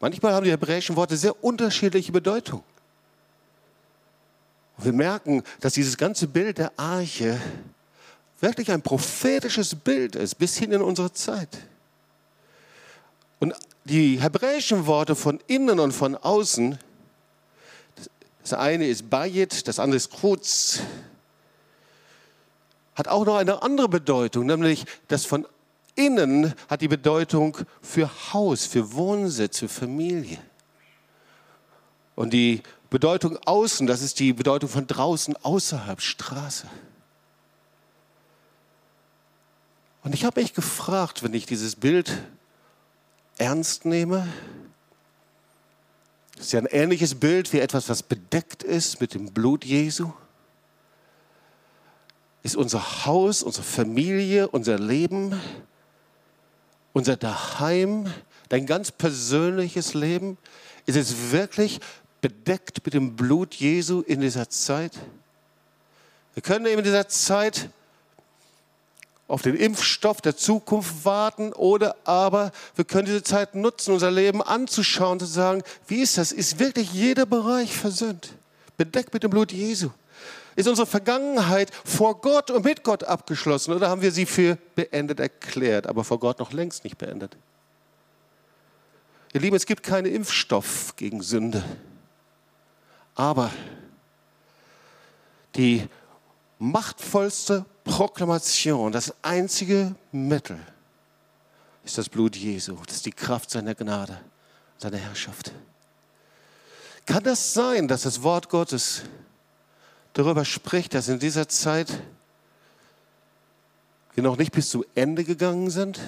[0.00, 2.62] Manchmal haben die hebräischen Worte sehr unterschiedliche Bedeutung.
[4.76, 7.40] Und wir merken, dass dieses ganze Bild der Arche
[8.40, 11.48] wirklich ein prophetisches Bild ist, bis hin in unsere Zeit.
[13.40, 16.78] Und die hebräischen Worte von innen und von außen,
[18.42, 20.80] das eine ist Bayit, das andere ist Kruz,
[22.94, 25.46] hat auch noch eine andere Bedeutung, nämlich das von
[25.98, 30.38] innen hat die Bedeutung für Haus, für Wohnsitz, für Familie.
[32.14, 36.66] Und die Bedeutung außen, das ist die Bedeutung von draußen, außerhalb, Straße.
[40.04, 42.16] Und ich habe mich gefragt, wenn ich dieses Bild
[43.36, 44.26] ernst nehme.
[46.36, 50.12] Das ist ja ein ähnliches Bild wie etwas, was bedeckt ist mit dem Blut Jesu.
[52.42, 55.38] Ist unser Haus, unsere Familie, unser Leben,
[56.92, 58.12] unser Daheim,
[58.48, 60.38] dein ganz persönliches Leben,
[60.86, 61.80] ist es wirklich
[62.20, 64.92] bedeckt mit dem Blut Jesu in dieser Zeit?
[66.34, 67.68] Wir können eben in dieser Zeit
[69.28, 74.42] auf den Impfstoff der Zukunft warten oder aber wir können diese Zeit nutzen, unser Leben
[74.42, 76.32] anzuschauen und zu sagen, wie ist das?
[76.32, 78.32] Ist wirklich jeder Bereich versöhnt?
[78.78, 79.90] Bedeckt mit dem Blut Jesu.
[80.58, 85.20] Ist unsere Vergangenheit vor Gott und mit Gott abgeschlossen oder haben wir sie für beendet
[85.20, 87.36] erklärt, aber vor Gott noch längst nicht beendet?
[89.32, 91.62] Ihr Lieben, es gibt keinen Impfstoff gegen Sünde.
[93.14, 93.52] Aber
[95.54, 95.86] die
[96.58, 100.58] machtvollste Proklamation, das einzige Mittel
[101.84, 102.74] ist das Blut Jesu.
[102.84, 104.20] Das ist die Kraft seiner Gnade,
[104.76, 105.52] seiner Herrschaft.
[107.06, 109.04] Kann das sein, dass das Wort Gottes
[110.18, 112.02] darüber spricht, dass in dieser Zeit
[114.14, 116.00] wir noch nicht bis zu Ende gegangen sind?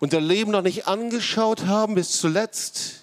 [0.00, 3.02] Unser Leben noch nicht angeschaut haben bis zuletzt?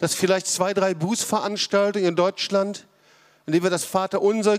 [0.00, 2.86] Dass vielleicht zwei, drei Bußveranstaltungen in Deutschland,
[3.46, 4.58] in denen wir das Vaterunser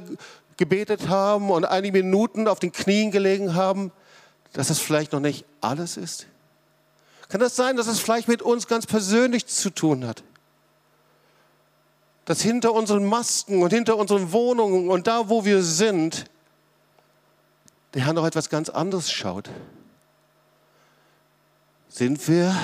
[0.56, 3.92] gebetet haben und einige Minuten auf den Knien gelegen haben,
[4.54, 6.28] dass das vielleicht noch nicht alles ist?
[7.28, 10.24] Kann das sein, dass es vielleicht mit uns ganz persönlich zu tun hat?
[12.32, 16.24] Dass hinter unseren Masken und hinter unseren Wohnungen und da, wo wir sind,
[17.94, 19.50] der Herr noch etwas ganz anderes schaut.
[21.90, 22.56] Sind wir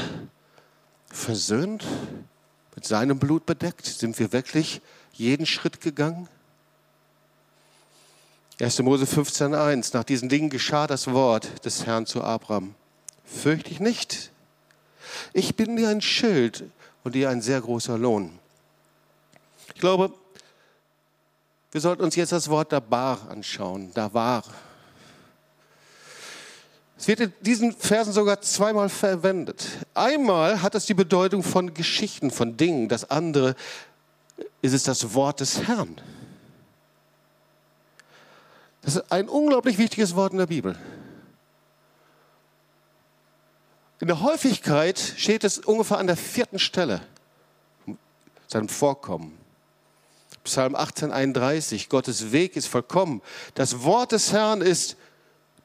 [1.12, 1.84] versöhnt,
[2.76, 3.86] mit seinem Blut bedeckt?
[3.86, 4.80] Sind wir wirklich
[5.12, 6.30] jeden Schritt gegangen?
[8.62, 8.82] 1.
[8.84, 9.90] Mose 15.1.
[9.94, 12.74] Nach diesen Dingen geschah das Wort des Herrn zu Abraham.
[13.26, 14.32] Fürchte ich nicht.
[15.34, 16.64] Ich bin dir ein Schild
[17.04, 18.40] und dir ein sehr großer Lohn.
[19.78, 20.12] Ich glaube,
[21.70, 23.94] wir sollten uns jetzt das Wort Dabar anschauen.
[23.94, 24.44] Dabar.
[26.98, 29.68] Es wird in diesen Versen sogar zweimal verwendet.
[29.94, 32.90] Einmal hat es die Bedeutung von Geschichten, von Dingen.
[32.90, 33.56] Das andere
[34.64, 36.02] ist es das Wort des Herrn.
[38.82, 40.76] Das ist ein unglaublich wichtiges Wort in der Bibel.
[44.00, 47.00] In der Häufigkeit steht es ungefähr an der vierten Stelle
[48.48, 49.38] seinem Vorkommen.
[50.48, 53.22] Psalm 18, 31, Gottes Weg ist vollkommen.
[53.54, 54.96] Das Wort des Herrn ist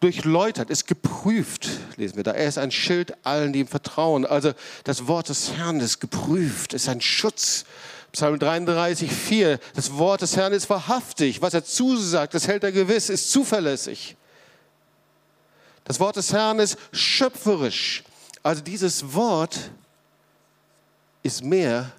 [0.00, 2.32] durchläutert, ist geprüft, lesen wir da.
[2.32, 4.26] Er ist ein Schild allen, die ihm vertrauen.
[4.26, 7.64] Also das Wort des Herrn ist geprüft, ist ein Schutz.
[8.10, 11.40] Psalm 33, 4, das Wort des Herrn ist wahrhaftig.
[11.40, 14.16] Was er zusagt, das hält er gewiss, ist zuverlässig.
[15.84, 18.02] Das Wort des Herrn ist schöpferisch.
[18.42, 19.70] Also dieses Wort
[21.22, 21.92] ist mehr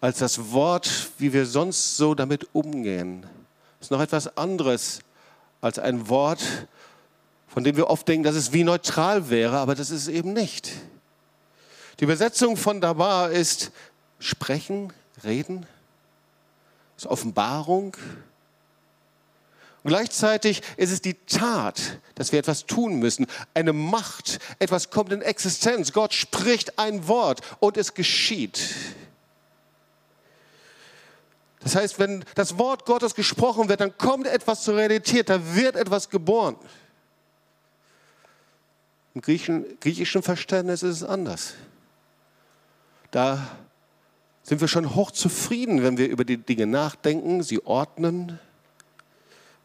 [0.00, 3.26] als das Wort, wie wir sonst so damit umgehen.
[3.80, 5.00] Es ist noch etwas anderes
[5.60, 6.42] als ein Wort,
[7.48, 10.32] von dem wir oft denken, dass es wie neutral wäre, aber das ist es eben
[10.32, 10.70] nicht.
[11.98, 13.72] Die Übersetzung von Dabar ist
[14.18, 14.92] sprechen,
[15.24, 15.66] reden,
[16.96, 17.96] ist Offenbarung.
[19.82, 25.12] Und gleichzeitig ist es die Tat, dass wir etwas tun müssen, eine Macht, etwas kommt
[25.12, 25.92] in Existenz.
[25.92, 28.60] Gott spricht ein Wort und es geschieht.
[31.60, 35.76] Das heißt, wenn das Wort Gottes gesprochen wird, dann kommt etwas zur Realität, da wird
[35.76, 36.56] etwas geboren.
[39.14, 41.54] Im griechischen, griechischen Verständnis ist es anders.
[43.10, 43.46] Da
[44.42, 48.38] sind wir schon hochzufrieden, wenn wir über die Dinge nachdenken, sie ordnen,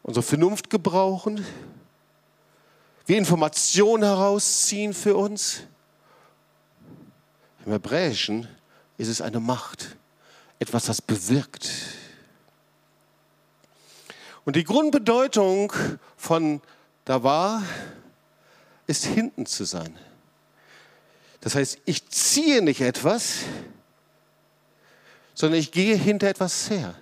[0.02, 1.44] unsere Vernunft gebrauchen,
[3.06, 5.62] wir Informationen herausziehen für uns.
[7.64, 8.48] Im Hebräischen
[8.98, 9.96] ist es eine Macht
[10.58, 11.70] etwas, das bewirkt.
[14.44, 15.72] Und die Grundbedeutung
[16.16, 16.60] von
[17.04, 17.62] da war,
[18.86, 19.98] ist hinten zu sein.
[21.40, 23.40] Das heißt, ich ziehe nicht etwas,
[25.34, 26.94] sondern ich gehe hinter etwas her.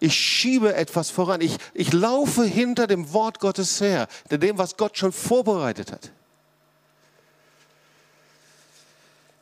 [0.00, 1.40] Ich schiebe etwas voran.
[1.40, 6.10] Ich, ich laufe hinter dem Wort Gottes her, hinter dem, was Gott schon vorbereitet hat.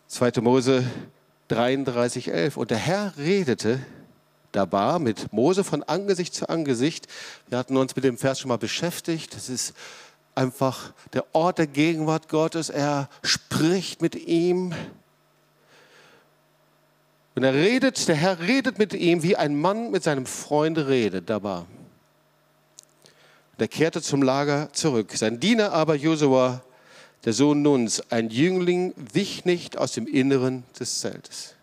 [0.08, 0.40] 2.
[0.40, 0.84] Mose
[1.52, 2.56] 33, 11.
[2.56, 3.78] Und der Herr redete
[4.52, 7.06] dabei mit Mose von Angesicht zu Angesicht.
[7.48, 9.34] Wir hatten uns mit dem Vers schon mal beschäftigt.
[9.34, 9.74] Das ist
[10.34, 12.70] einfach der Ort der Gegenwart Gottes.
[12.70, 14.72] Er spricht mit ihm.
[17.34, 21.28] Und er redet, der Herr redet mit ihm, wie ein Mann mit seinem Freund redet,
[21.28, 21.58] dabei.
[21.58, 21.66] Und
[23.58, 25.12] er kehrte zum Lager zurück.
[25.14, 26.62] Sein Diener aber, Josua,
[27.24, 31.54] der Sohn Nuns, ein Jüngling, wich nicht aus dem Inneren des Zeltes.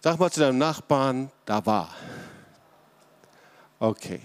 [0.00, 1.94] Sag mal zu deinem Nachbarn, da war.
[3.78, 4.20] Okay.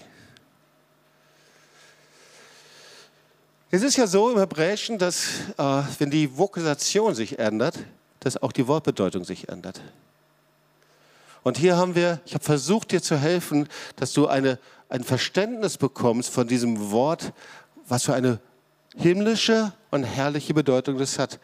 [3.71, 7.79] Es ist ja so im Hebräischen, dass äh, wenn die Vokalisation sich ändert,
[8.19, 9.81] dass auch die Wortbedeutung sich ändert.
[11.43, 14.59] Und hier haben wir, ich habe versucht dir zu helfen, dass du eine,
[14.89, 17.31] ein Verständnis bekommst von diesem Wort,
[17.87, 18.39] was für eine
[18.99, 21.39] himmlische und herrliche Bedeutung das hat.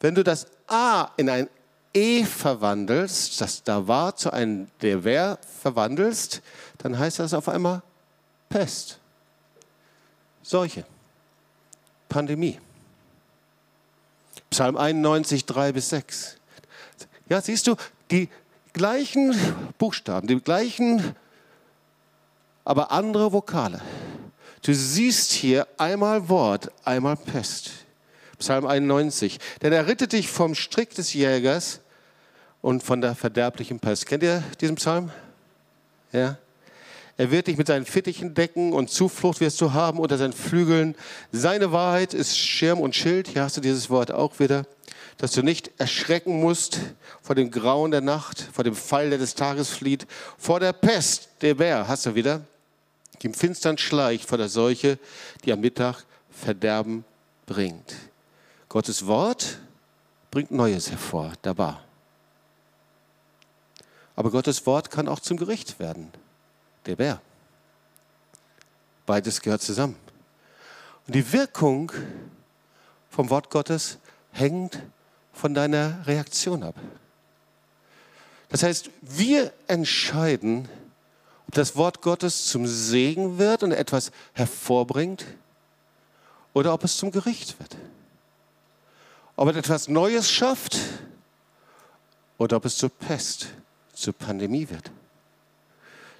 [0.00, 1.48] Wenn du das A in ein
[1.94, 6.42] E verwandelst, das da war zu einem der wer verwandelst,
[6.78, 7.82] dann heißt das auf einmal
[8.48, 8.98] Pest,
[10.42, 10.84] Seuche,
[12.08, 12.58] Pandemie.
[14.50, 16.36] Psalm 91, 3 bis 6.
[17.28, 17.76] Ja, siehst du,
[18.10, 18.28] die
[18.72, 19.34] gleichen
[19.78, 21.14] Buchstaben, die gleichen,
[22.64, 23.80] aber andere Vokale.
[24.62, 27.72] Du siehst hier einmal Wort, einmal Pest.
[28.38, 29.38] Psalm 91.
[29.60, 31.80] Denn er rettet dich vom Strick des Jägers
[32.60, 34.06] und von der verderblichen Pest.
[34.06, 35.10] Kennt ihr diesen Psalm?
[36.12, 36.38] Ja?
[37.16, 40.94] Er wird dich mit seinen Fittichen decken und Zuflucht wirst du haben unter seinen Flügeln.
[41.32, 43.26] Seine Wahrheit ist Schirm und Schild.
[43.28, 44.64] Hier hast du dieses Wort auch wieder.
[45.18, 46.78] Dass du nicht erschrecken musst
[47.20, 50.06] vor dem Grauen der Nacht, vor dem Pfeil, der des Tages flieht,
[50.38, 52.42] vor der Pest, der Bär, hast du wieder,
[53.22, 54.98] die im Finstern schleicht, vor der Seuche,
[55.44, 57.04] die am Mittag Verderben
[57.46, 57.94] bringt.
[58.68, 59.58] Gottes Wort
[60.30, 61.76] bringt Neues hervor, dabei.
[64.16, 66.10] Aber Gottes Wort kann auch zum Gericht werden
[66.86, 67.20] der Bär.
[69.06, 69.96] Beides gehört zusammen.
[71.06, 71.92] Und die Wirkung
[73.10, 73.98] vom Wort Gottes
[74.32, 74.80] hängt
[75.32, 76.74] von deiner Reaktion ab.
[78.48, 80.68] Das heißt, wir entscheiden,
[81.52, 85.24] das Wort Gottes zum Segen wird und etwas hervorbringt
[86.52, 87.76] oder ob es zum Gericht wird.
[89.36, 90.76] Ob es etwas Neues schafft
[92.38, 93.48] oder ob es zur Pest,
[93.94, 94.90] zur Pandemie wird.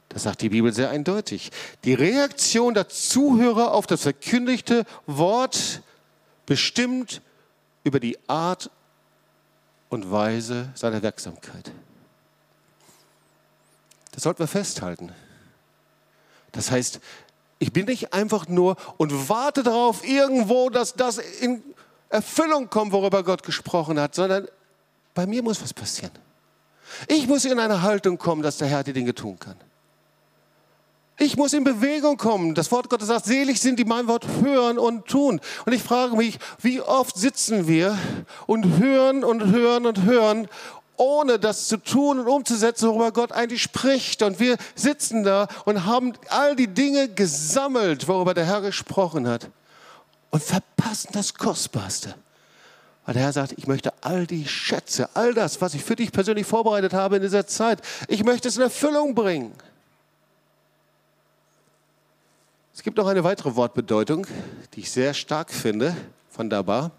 [0.09, 1.51] Das sagt die Bibel sehr eindeutig.
[1.85, 5.83] Die Reaktion der Zuhörer auf das verkündigte Wort
[6.45, 7.23] bestimmt
[7.85, 8.71] über die Art
[9.89, 11.71] und Weise seiner Wirksamkeit.
[14.13, 15.13] Das sollten wir festhalten.
[16.53, 17.01] Das heißt,
[17.59, 21.63] ich bin nicht einfach nur und warte darauf irgendwo, dass das in
[22.09, 24.49] Erfüllung kommt, worüber Gott gesprochen hat, sondern
[25.15, 26.13] bei mir muss was passieren.
[27.09, 29.57] Ich muss in eine Haltung kommen, dass der Herr die Dinge tun kann.
[31.19, 32.55] Ich muss in Bewegung kommen.
[32.55, 35.41] Das Wort Gottes sagt, selig sind, die mein Wort hören und tun.
[35.65, 37.97] Und ich frage mich, wie oft sitzen wir
[38.47, 40.49] und hören und hören und hören,
[40.97, 44.23] ohne das zu tun und umzusetzen, worüber Gott eigentlich spricht.
[44.23, 49.49] Und wir sitzen da und haben all die Dinge gesammelt, worüber der Herr gesprochen hat.
[50.31, 52.15] Und verpassen das Kostbarste.
[53.05, 56.13] Weil der Herr sagt, ich möchte all die Schätze, all das, was ich für dich
[56.13, 59.53] persönlich vorbereitet habe in dieser Zeit, ich möchte es in Erfüllung bringen.
[62.75, 64.27] Es gibt noch eine weitere Wortbedeutung,
[64.75, 65.95] die ich sehr stark finde
[66.31, 66.91] von Daba.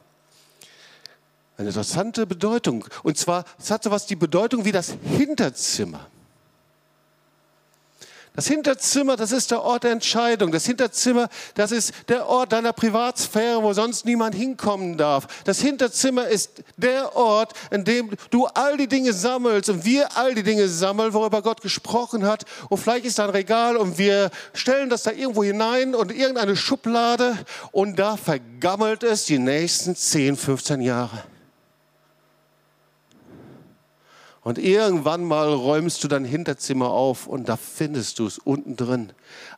[1.64, 2.84] Eine interessante Bedeutung.
[3.04, 6.08] Und zwar, es hat so was die Bedeutung wie das Hinterzimmer.
[8.36, 10.52] Das Hinterzimmer, das ist der Ort der Entscheidung.
[10.52, 15.26] Das Hinterzimmer, das ist der Ort deiner Privatsphäre, wo sonst niemand hinkommen darf.
[15.46, 20.36] Das Hinterzimmer ist der Ort, in dem du all die Dinge sammelst und wir all
[20.36, 22.44] die Dinge sammeln, worüber Gott gesprochen hat.
[22.68, 26.58] Und vielleicht ist da ein Regal und wir stellen das da irgendwo hinein und irgendeine
[26.58, 27.38] Schublade
[27.72, 31.24] und da vergammelt es die nächsten 10, 15 Jahre.
[34.44, 39.14] Und irgendwann mal räumst du dein Hinterzimmer auf und da findest du es unten drin.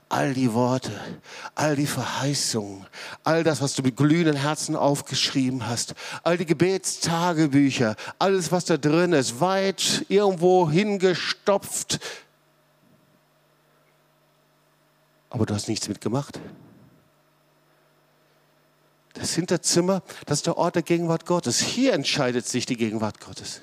[0.09, 0.91] All die Worte,
[1.55, 2.85] all die Verheißungen,
[3.23, 8.77] all das, was du mit glühenden Herzen aufgeschrieben hast, all die Gebetstagebücher, alles, was da
[8.77, 11.99] drin ist, weit irgendwo hingestopft.
[15.31, 16.39] Aber du hast nichts mitgemacht.
[19.15, 21.59] Das Hinterzimmer, das ist der Ort der Gegenwart Gottes.
[21.59, 23.61] Hier entscheidet sich die Gegenwart Gottes.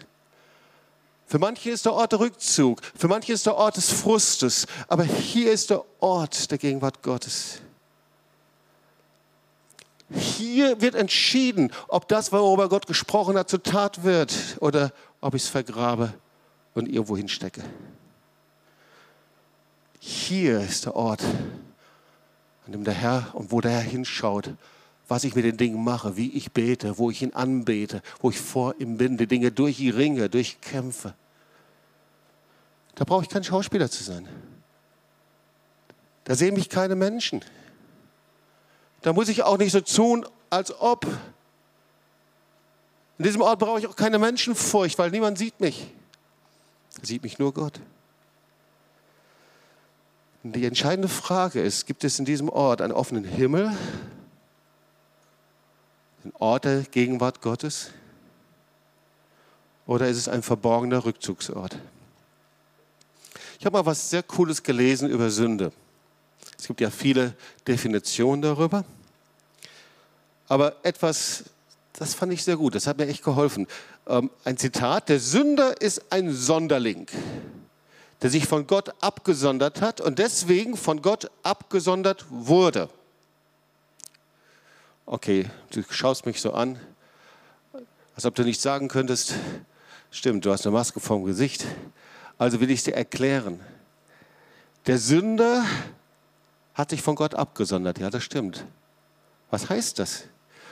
[1.32, 5.04] Für manche ist der Ort der Rückzug, für manche ist der Ort des Frustes, aber
[5.04, 7.62] hier ist der Ort der Gegenwart Gottes.
[10.10, 14.92] Hier wird entschieden, ob das, worüber Gott gesprochen hat, zur Tat wird oder
[15.22, 16.12] ob ich es vergrabe
[16.74, 17.64] und irgendwo hinstecke.
[20.00, 21.22] Hier ist der Ort,
[22.66, 24.50] an dem der Herr und wo der Herr hinschaut,
[25.08, 28.38] was ich mit den Dingen mache, wie ich bete, wo ich ihn anbete, wo ich
[28.38, 31.14] vor ihm bin, die Dinge durch die Ringe, durchkämpfe.
[32.94, 34.28] Da brauche ich kein Schauspieler zu sein.
[36.24, 37.44] Da sehen mich keine Menschen.
[39.00, 41.06] Da muss ich auch nicht so tun, als ob.
[43.18, 45.86] In diesem Ort brauche ich auch keine Menschenfurcht, weil niemand sieht mich.
[47.00, 47.80] Da sieht mich nur Gott.
[50.44, 53.66] Und die entscheidende Frage ist, gibt es in diesem Ort einen offenen Himmel,
[56.24, 57.90] einen Ort der Gegenwart Gottes,
[59.86, 61.76] oder ist es ein verborgener Rückzugsort?
[63.62, 65.70] Ich habe mal was sehr Cooles gelesen über Sünde.
[66.58, 68.84] Es gibt ja viele Definitionen darüber.
[70.48, 71.44] Aber etwas,
[71.92, 73.68] das fand ich sehr gut, das hat mir echt geholfen.
[74.08, 77.06] Ähm, ein Zitat, der Sünder ist ein Sonderling,
[78.20, 82.88] der sich von Gott abgesondert hat und deswegen von Gott abgesondert wurde.
[85.06, 86.80] Okay, du schaust mich so an,
[88.16, 89.34] als ob du nicht sagen könntest,
[90.10, 91.64] stimmt, du hast eine Maske vorm Gesicht.
[92.42, 93.60] Also will ich dir erklären.
[94.88, 95.64] Der Sünder
[96.74, 98.00] hat sich von Gott abgesondert.
[98.00, 98.66] Ja, das stimmt.
[99.52, 100.24] Was heißt das?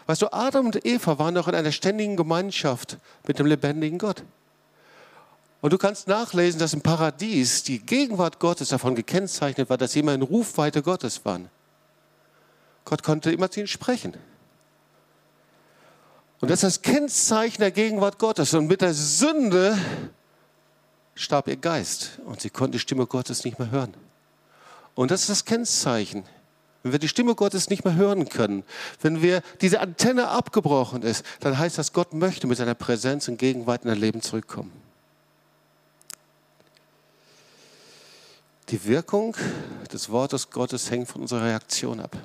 [0.07, 4.25] Weißt du, Adam und Eva waren doch in einer ständigen Gemeinschaft mit dem lebendigen Gott.
[5.61, 10.01] Und du kannst nachlesen, dass im Paradies die Gegenwart Gottes davon gekennzeichnet war, dass sie
[10.01, 11.49] immer in Rufweite Gottes waren.
[12.85, 14.17] Gott konnte immer zu ihnen sprechen.
[16.41, 18.55] Und das ist das Kennzeichen der Gegenwart Gottes.
[18.55, 19.79] Und mit der Sünde
[21.15, 23.95] starb ihr Geist und sie konnten die Stimme Gottes nicht mehr hören.
[24.95, 26.25] Und das ist das Kennzeichen.
[26.83, 28.65] Wenn wir die Stimme Gottes nicht mehr hören können,
[29.03, 33.39] wenn wir diese Antenne abgebrochen ist, dann heißt das, Gott möchte mit seiner Präsenz und
[33.39, 34.73] Gegenwart in dein Leben zurückkommen.
[38.71, 39.37] Die Wirkung
[39.93, 42.17] des Wortes Gottes hängt von unserer Reaktion ab.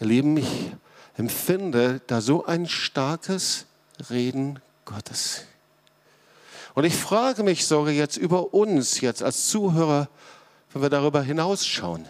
[0.00, 0.72] Ihr Lieben, ich
[1.16, 3.66] empfinde da so ein starkes
[4.10, 5.44] Reden Gottes.
[6.74, 10.08] Und ich frage mich sogar jetzt über uns, jetzt als Zuhörer,
[10.72, 12.06] wenn wir darüber hinausschauen.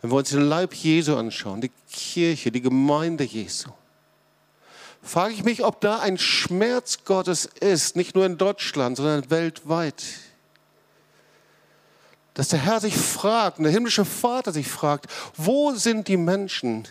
[0.00, 3.70] Wenn wir uns den Leib Jesu anschauen, die Kirche, die Gemeinde Jesu,
[5.02, 10.04] frage ich mich, ob da ein Schmerz Gottes ist, nicht nur in Deutschland, sondern weltweit.
[12.34, 16.86] Dass der Herr sich fragt, der himmlische Vater sich fragt, wo sind die Menschen,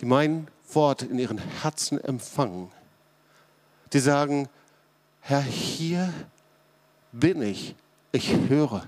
[0.00, 2.70] die mein Wort in ihren Herzen empfangen?
[3.94, 4.48] Die sagen,
[5.20, 6.12] Herr, hier
[7.12, 7.76] bin ich,
[8.10, 8.84] ich höre.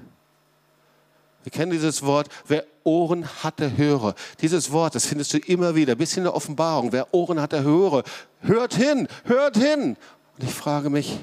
[1.45, 4.17] Wir kennen dieses Wort, wer Ohren hatte, höre.
[4.41, 6.91] Dieses Wort, das findest du immer wieder, bis in der Offenbarung.
[6.91, 8.03] Wer Ohren hatte, höre.
[8.41, 9.97] Hört hin, hört hin.
[10.37, 11.21] Und ich frage mich,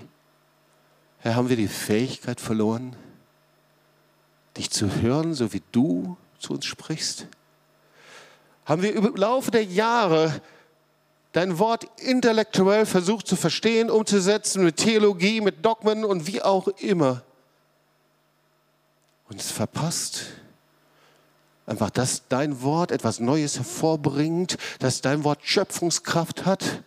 [1.20, 2.96] Herr, haben wir die Fähigkeit verloren,
[4.56, 7.28] dich zu hören, so wie du zu uns sprichst?
[8.66, 10.42] Haben wir im Laufe der Jahre
[11.34, 17.24] dein Wort intellektuell versucht zu verstehen, umzusetzen mit Theologie, mit Dogmen und wie auch immer?
[19.34, 20.26] und es verpasst.
[21.66, 26.84] Einfach, dass dein Wort etwas Neues hervorbringt, dass dein Wort Schöpfungskraft hat.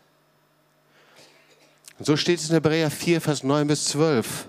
[1.99, 4.47] Und so steht es in Hebräer 4, Vers 9 bis 12.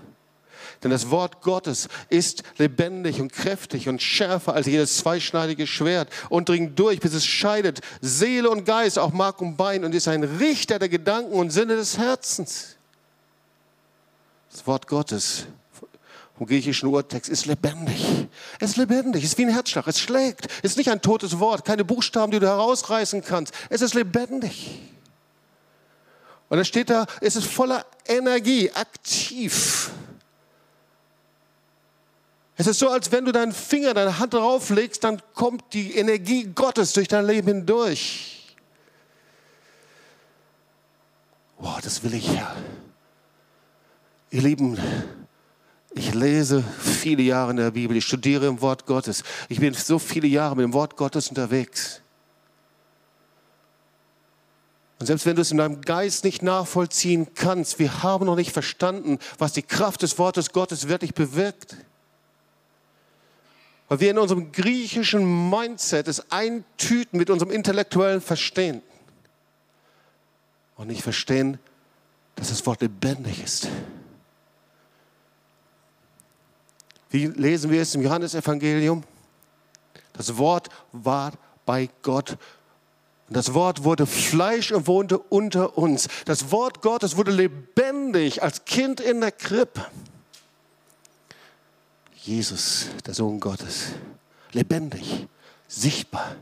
[0.82, 6.48] Denn das Wort Gottes ist lebendig und kräftig und schärfer als jedes zweischneidige Schwert und
[6.48, 10.22] dringt durch, bis es scheidet Seele und Geist, auch Mark und Bein und ist ein
[10.22, 12.76] Richter der Gedanken und Sinne des Herzens.
[14.50, 15.46] Das Wort Gottes
[16.38, 18.28] im griechischen Urtext ist lebendig.
[18.60, 20.46] Es ist lebendig, es ist wie ein Herzschlag, es schlägt.
[20.62, 23.52] Es ist nicht ein totes Wort, keine Buchstaben, die du herausreißen kannst.
[23.68, 24.80] Es ist lebendig.
[26.48, 29.90] Und dann steht da, es ist voller Energie, aktiv.
[32.60, 36.42] Es ist so, als wenn du deinen Finger, deine Hand drauflegst, dann kommt die Energie
[36.44, 38.56] Gottes durch dein Leben hindurch.
[41.58, 42.56] Wow, das will ich ja.
[44.30, 44.76] Ihr Lieben,
[45.94, 49.22] ich lese viele Jahre in der Bibel, ich studiere im Wort Gottes.
[49.48, 52.00] Ich bin so viele Jahre mit dem Wort Gottes unterwegs.
[54.98, 58.50] Und selbst wenn du es in deinem Geist nicht nachvollziehen kannst, wir haben noch nicht
[58.50, 61.76] verstanden, was die Kraft des Wortes Gottes wirklich bewirkt.
[63.88, 68.82] Weil wir in unserem griechischen Mindset es eintüten mit unserem intellektuellen Verstehen
[70.76, 71.58] und nicht verstehen,
[72.36, 73.68] dass das Wort lebendig ist.
[77.10, 79.02] Wie lesen wir es im Johannesevangelium?
[80.12, 81.32] Das Wort war
[81.64, 82.36] bei Gott.
[83.28, 86.08] Und das Wort wurde Fleisch und wohnte unter uns.
[86.26, 89.86] Das Wort Gottes wurde lebendig als Kind in der Krippe.
[92.18, 93.92] Jesus, der Sohn Gottes,
[94.52, 95.26] lebendig,
[95.66, 96.36] sichtbar.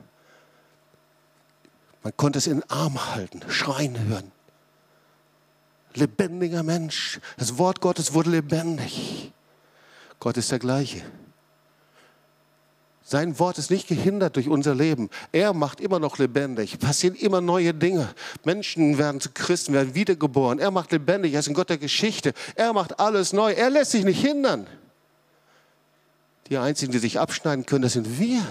[2.03, 4.31] Man konnte es in den Arm halten, schreien hören.
[5.95, 7.21] Lebendiger Mensch.
[7.37, 9.33] Das Wort Gottes wurde lebendig.
[10.21, 11.03] Gott ist der gleiche.
[13.03, 15.11] Sein Wort ist nicht gehindert durch unser Leben.
[15.31, 16.79] Er macht immer noch lebendig.
[16.79, 18.13] Passieren immer neue Dinge.
[18.45, 20.59] Menschen werden zu Christen, werden wiedergeboren.
[20.59, 21.35] Er macht lebendig.
[21.35, 22.35] Er ist ein Gott der Geschichte.
[22.57, 23.53] Er macht alles neu.
[23.53, 24.67] Er lässt sich nicht hindern.
[26.49, 28.45] Die einzigen, die sich abschneiden können, das sind wir.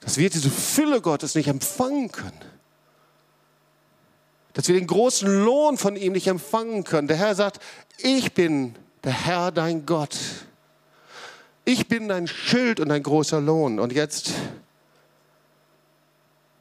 [0.00, 2.40] Dass wir diese Fülle Gottes nicht empfangen können.
[4.52, 7.08] Dass wir den großen Lohn von ihm nicht empfangen können.
[7.08, 7.60] Der Herr sagt,
[7.98, 10.16] ich bin der Herr dein Gott.
[11.64, 13.80] Ich bin dein Schild und dein großer Lohn.
[13.80, 14.32] Und jetzt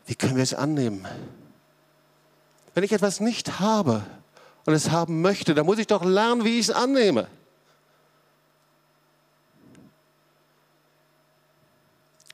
[0.05, 1.07] Wie können wir es annehmen?
[2.73, 4.03] Wenn ich etwas nicht habe
[4.65, 7.27] und es haben möchte, dann muss ich doch lernen, wie ich es annehme.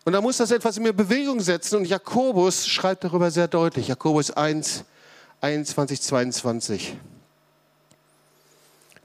[0.10, 1.76] Und da muss das etwas in mir Bewegung setzen.
[1.76, 3.90] Und Jakobus schreibt darüber sehr deutlich.
[3.90, 4.84] Jakobus 1,
[5.40, 6.98] 21, 22.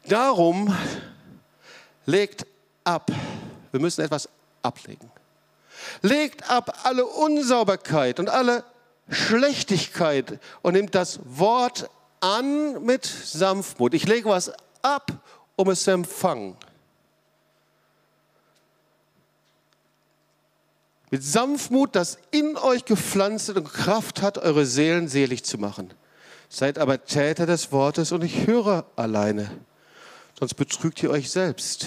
[0.09, 0.75] Darum
[2.07, 2.47] legt
[2.85, 3.11] ab.
[3.71, 4.31] Wir müssen etwas
[4.63, 5.11] ablegen.
[6.01, 8.65] Legt ab alle Unsauberkeit und alle
[9.11, 11.91] Schlechtigkeit und nimmt das Wort
[12.21, 13.93] an mit Sanftmut.
[13.93, 14.51] Ich lege was
[14.81, 15.13] ab,
[15.57, 16.57] um es zu empfangen.
[21.15, 25.95] Mit Sanftmut, das in euch gepflanzt und Kraft hat, eure Seelen selig zu machen.
[26.49, 29.49] Seid aber Täter des Wortes und nicht Hörer alleine,
[30.37, 31.85] sonst betrügt ihr euch selbst.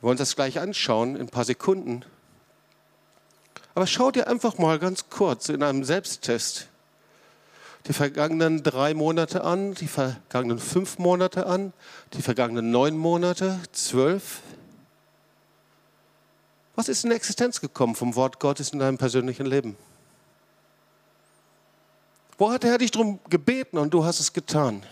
[0.00, 2.06] Wir wollen das gleich anschauen in ein paar Sekunden.
[3.74, 6.68] Aber schau dir einfach mal ganz kurz in einem Selbsttest
[7.86, 11.74] die vergangenen drei Monate an, die vergangenen fünf Monate an,
[12.14, 14.40] die vergangenen neun Monate, zwölf.
[16.76, 19.76] Was ist in Existenz gekommen vom Wort Gottes in deinem persönlichen Leben?
[22.38, 24.84] Wo hat der Herr dich darum gebeten und du hast es getan?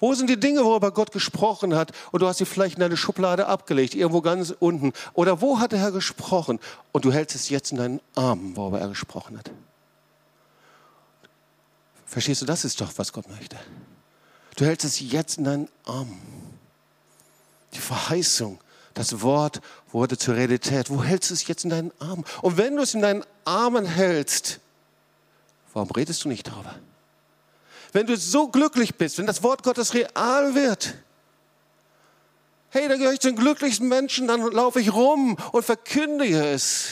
[0.00, 2.96] Wo sind die Dinge, worüber Gott gesprochen hat und du hast sie vielleicht in deine
[2.96, 4.92] Schublade abgelegt, irgendwo ganz unten?
[5.14, 6.60] Oder wo hat der Herr gesprochen
[6.92, 9.50] und du hältst es jetzt in deinen Armen, worüber er gesprochen hat?
[12.06, 13.58] Verstehst du, das ist doch, was Gott möchte.
[14.56, 16.20] Du hältst es jetzt in deinen Armen.
[17.74, 18.60] Die Verheißung,
[18.94, 19.60] das Wort
[19.92, 20.90] wurde zur Realität.
[20.90, 22.24] Wo hältst du es jetzt in deinen Armen?
[22.42, 24.60] Und wenn du es in deinen Armen hältst,
[25.72, 26.74] warum redest du nicht darüber?
[27.92, 30.94] wenn du so glücklich bist, wenn das Wort Gottes real wird,
[32.70, 36.90] hey, dann gehöre ich zu den glücklichsten Menschen, dann laufe ich rum und verkündige es.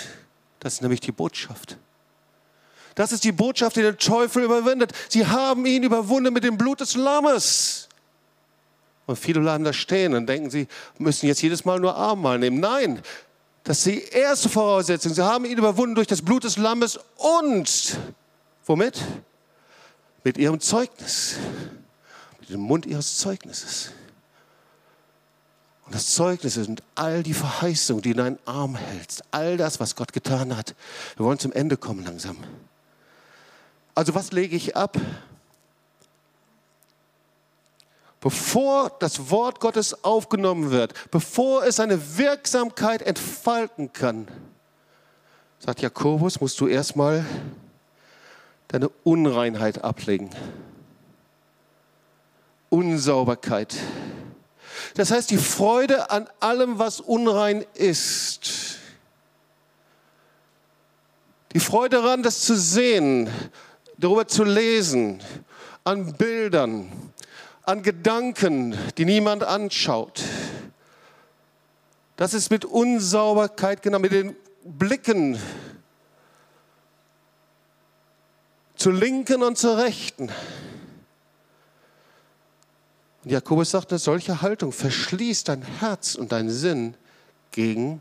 [0.60, 1.76] Das ist nämlich die Botschaft.
[2.94, 4.92] Das ist die Botschaft, die den Teufel überwindet.
[5.10, 7.88] Sie haben ihn überwunden mit dem Blut des Lammes.
[9.06, 10.66] Und viele bleiben da stehen und denken, sie
[10.98, 12.60] müssen jetzt jedes Mal nur Abendmahl nehmen.
[12.60, 13.00] Nein,
[13.64, 15.14] das ist die erste Voraussetzung.
[15.14, 17.98] Sie haben ihn überwunden durch das Blut des Lammes und
[18.66, 19.02] womit?
[20.26, 21.36] mit ihrem Zeugnis,
[22.40, 23.92] mit dem Mund ihres Zeugnisses.
[25.84, 29.94] Und das Zeugnis sind all die Verheißungen, die in deinen Arm hältst, all das, was
[29.94, 30.74] Gott getan hat.
[31.16, 32.36] Wir wollen zum Ende kommen langsam.
[33.94, 34.96] Also was lege ich ab?
[38.26, 44.26] Bevor das Wort Gottes aufgenommen wird, bevor es seine Wirksamkeit entfalten kann,
[45.60, 47.24] sagt Jakobus, musst du erstmal
[48.66, 50.30] deine Unreinheit ablegen.
[52.68, 53.76] Unsauberkeit.
[54.94, 58.78] Das heißt, die Freude an allem, was unrein ist.
[61.52, 63.30] Die Freude daran, das zu sehen,
[63.96, 65.22] darüber zu lesen,
[65.84, 66.90] an Bildern,
[67.66, 70.22] an Gedanken, die niemand anschaut.
[72.16, 75.38] Das ist mit Unsauberkeit genau, mit den Blicken,
[78.76, 80.30] zur Linken und zur Rechten.
[83.24, 86.94] Und Jakobus sagt, eine solche Haltung verschließt dein Herz und dein Sinn
[87.50, 87.98] gegen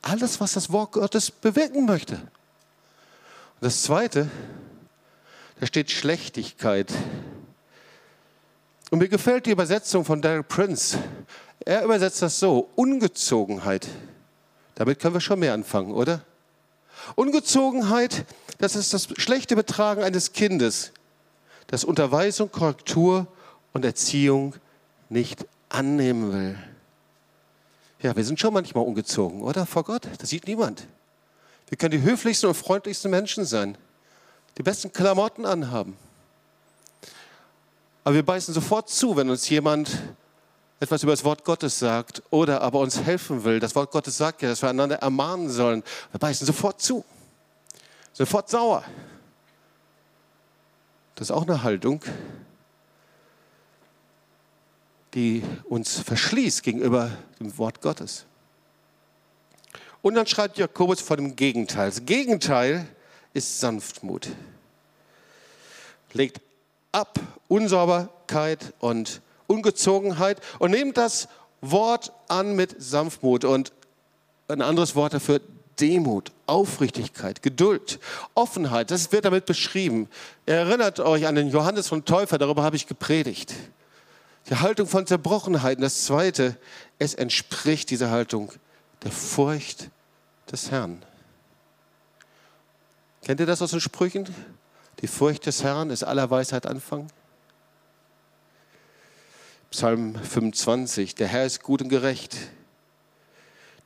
[0.00, 2.14] alles, was das Wort Gottes bewirken möchte.
[2.14, 2.22] Und
[3.60, 4.30] das Zweite,
[5.60, 6.90] da steht Schlechtigkeit.
[8.92, 10.98] Und mir gefällt die Übersetzung von Derek Prince.
[11.60, 13.88] Er übersetzt das so, Ungezogenheit.
[14.74, 16.20] Damit können wir schon mehr anfangen, oder?
[17.14, 18.26] Ungezogenheit,
[18.58, 20.92] das ist das schlechte Betragen eines Kindes,
[21.68, 23.26] das Unterweisung, Korrektur
[23.72, 24.56] und Erziehung
[25.08, 26.58] nicht annehmen will.
[28.02, 29.64] Ja, wir sind schon manchmal ungezogen, oder?
[29.64, 30.86] Vor Gott, das sieht niemand.
[31.70, 33.78] Wir können die höflichsten und freundlichsten Menschen sein,
[34.58, 35.96] die besten Klamotten anhaben.
[38.04, 39.90] Aber wir beißen sofort zu, wenn uns jemand
[40.80, 43.60] etwas über das Wort Gottes sagt oder aber uns helfen will.
[43.60, 45.84] Das Wort Gottes sagt ja, dass wir einander ermahnen sollen.
[46.10, 47.04] Wir beißen sofort zu,
[48.12, 48.82] sofort sauer.
[51.14, 52.02] Das ist auch eine Haltung,
[55.14, 58.24] die uns verschließt gegenüber dem Wort Gottes.
[60.00, 61.90] Und dann schreibt Jakobus von dem Gegenteil.
[61.90, 62.88] Das Gegenteil
[63.34, 64.28] ist Sanftmut.
[66.12, 66.40] Legt
[66.92, 67.18] ab
[67.48, 71.28] Unsauberkeit und Ungezogenheit und nehmt das
[71.60, 73.72] Wort an mit Sanftmut und
[74.48, 75.40] ein anderes Wort dafür,
[75.80, 77.98] Demut, Aufrichtigkeit, Geduld,
[78.34, 80.08] Offenheit, das wird damit beschrieben.
[80.46, 83.54] Erinnert euch an den Johannes von Täufer, darüber habe ich gepredigt.
[84.50, 85.78] Die Haltung von Zerbrochenheit.
[85.78, 86.56] Und das Zweite,
[86.98, 88.52] es entspricht dieser Haltung
[89.02, 89.88] der Furcht
[90.50, 91.02] des Herrn.
[93.24, 94.26] Kennt ihr das aus den Sprüchen?
[95.00, 97.08] Die Furcht des Herrn ist aller Weisheit Anfang.
[99.70, 102.36] Psalm 25, der Herr ist gut und gerecht.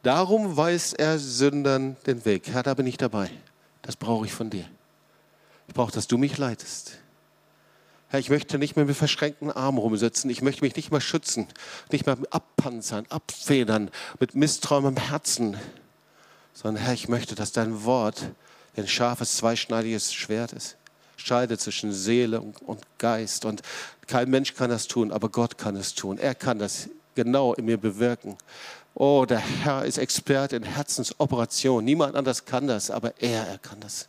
[0.02, 2.48] Darum weist er Sündern den Weg.
[2.48, 3.30] Herr, da bin ich dabei.
[3.82, 4.68] Das brauche ich von dir.
[5.68, 6.98] Ich brauche, dass du mich leitest.
[8.08, 10.30] Herr, ich möchte nicht mehr mit verschränkten Armen rumsitzen.
[10.30, 11.46] Ich möchte mich nicht mehr schützen,
[11.90, 13.90] nicht mehr abpanzern, abfedern,
[14.20, 15.56] mit Misstrauen im Herzen.
[16.52, 18.30] Sondern Herr, ich möchte, dass dein Wort
[18.76, 20.76] ein scharfes, zweischneidiges Schwert ist.
[21.16, 23.44] Scheidet zwischen Seele und Geist.
[23.44, 23.62] Und
[24.06, 26.18] kein Mensch kann das tun, aber Gott kann es tun.
[26.18, 28.36] Er kann das genau in mir bewirken.
[28.94, 31.84] Oh, der Herr ist Experte in Herzensoperation.
[31.84, 34.08] Niemand anders kann das, aber er, er kann das.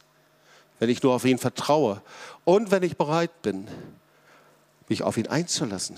[0.79, 2.01] Wenn ich nur auf ihn vertraue
[2.45, 3.67] und wenn ich bereit bin,
[4.87, 5.97] mich auf ihn einzulassen.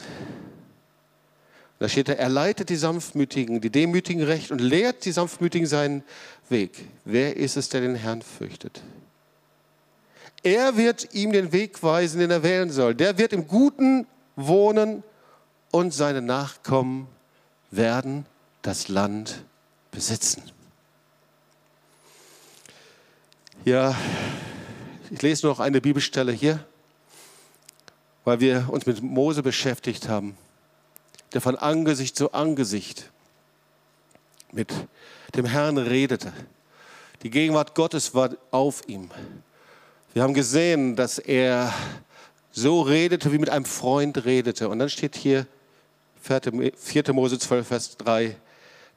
[1.79, 6.03] Da steht er, er leitet die Sanftmütigen, die Demütigen recht und lehrt die Sanftmütigen seinen
[6.49, 6.85] Weg.
[7.05, 8.81] Wer ist es, der den Herrn fürchtet?
[10.43, 12.95] Er wird ihm den Weg weisen, den er wählen soll.
[12.95, 15.03] Der wird im Guten wohnen
[15.71, 17.07] und seine Nachkommen
[17.71, 18.25] werden
[18.61, 19.43] das Land
[19.91, 20.43] besitzen.
[23.65, 23.95] Ja,
[25.11, 26.65] ich lese noch eine Bibelstelle hier,
[28.23, 30.37] weil wir uns mit Mose beschäftigt haben,
[31.33, 33.11] der von Angesicht zu Angesicht
[34.51, 34.73] mit
[35.35, 36.31] dem Herrn redete.
[37.23, 39.11] Die Gegenwart Gottes war auf ihm.
[40.13, 41.71] Wir haben gesehen, dass er
[42.51, 44.67] so redete, wie mit einem Freund redete.
[44.67, 45.45] Und dann steht hier
[46.21, 47.13] 4.
[47.13, 48.35] Mose 12, Vers 3,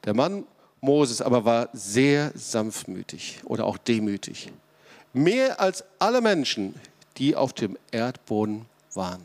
[0.05, 0.45] der Mann
[0.81, 4.51] Moses aber war sehr sanftmütig oder auch demütig.
[5.13, 6.75] Mehr als alle Menschen,
[7.17, 9.23] die auf dem Erdboden waren.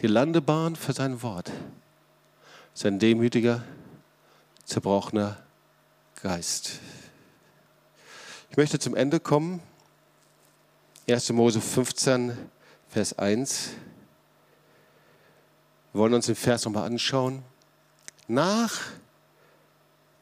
[0.00, 1.52] Die Landebahn für sein Wort.
[2.72, 3.62] Sein demütiger,
[4.64, 5.36] zerbrochener
[6.22, 6.80] Geist.
[8.50, 9.60] Ich möchte zum Ende kommen
[11.06, 11.32] 1.
[11.32, 12.36] Mose 15,
[12.88, 13.70] Vers 1.
[15.92, 17.42] Wir wollen uns den Vers nochmal anschauen.
[18.26, 18.80] Nach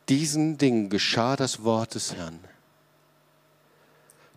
[0.09, 2.39] diesen Dingen geschah das Wort des Herrn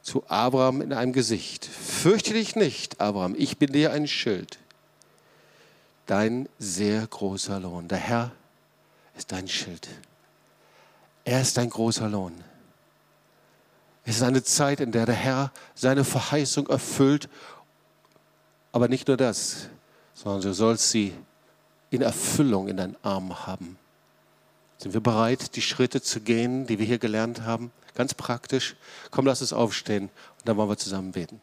[0.03, 1.65] zu Abraham in einem Gesicht.
[1.65, 4.59] Fürchte dich nicht, Abraham, ich bin dir ein Schild.
[6.05, 7.87] Dein sehr großer Lohn.
[7.87, 8.31] Der Herr
[9.17, 9.87] ist dein Schild.
[11.23, 12.35] Er ist dein großer Lohn.
[14.05, 17.27] Es ist eine Zeit, in der der Herr seine Verheißung erfüllt.
[18.71, 19.69] Aber nicht nur das,
[20.13, 21.13] sondern du sollst sie
[21.89, 23.77] in Erfüllung in deinen Armen haben.
[24.77, 27.71] Sind wir bereit, die Schritte zu gehen, die wir hier gelernt haben?
[27.95, 28.75] Ganz praktisch.
[29.09, 30.03] Komm, lass uns aufstehen
[30.39, 31.41] und dann wollen wir zusammen beten.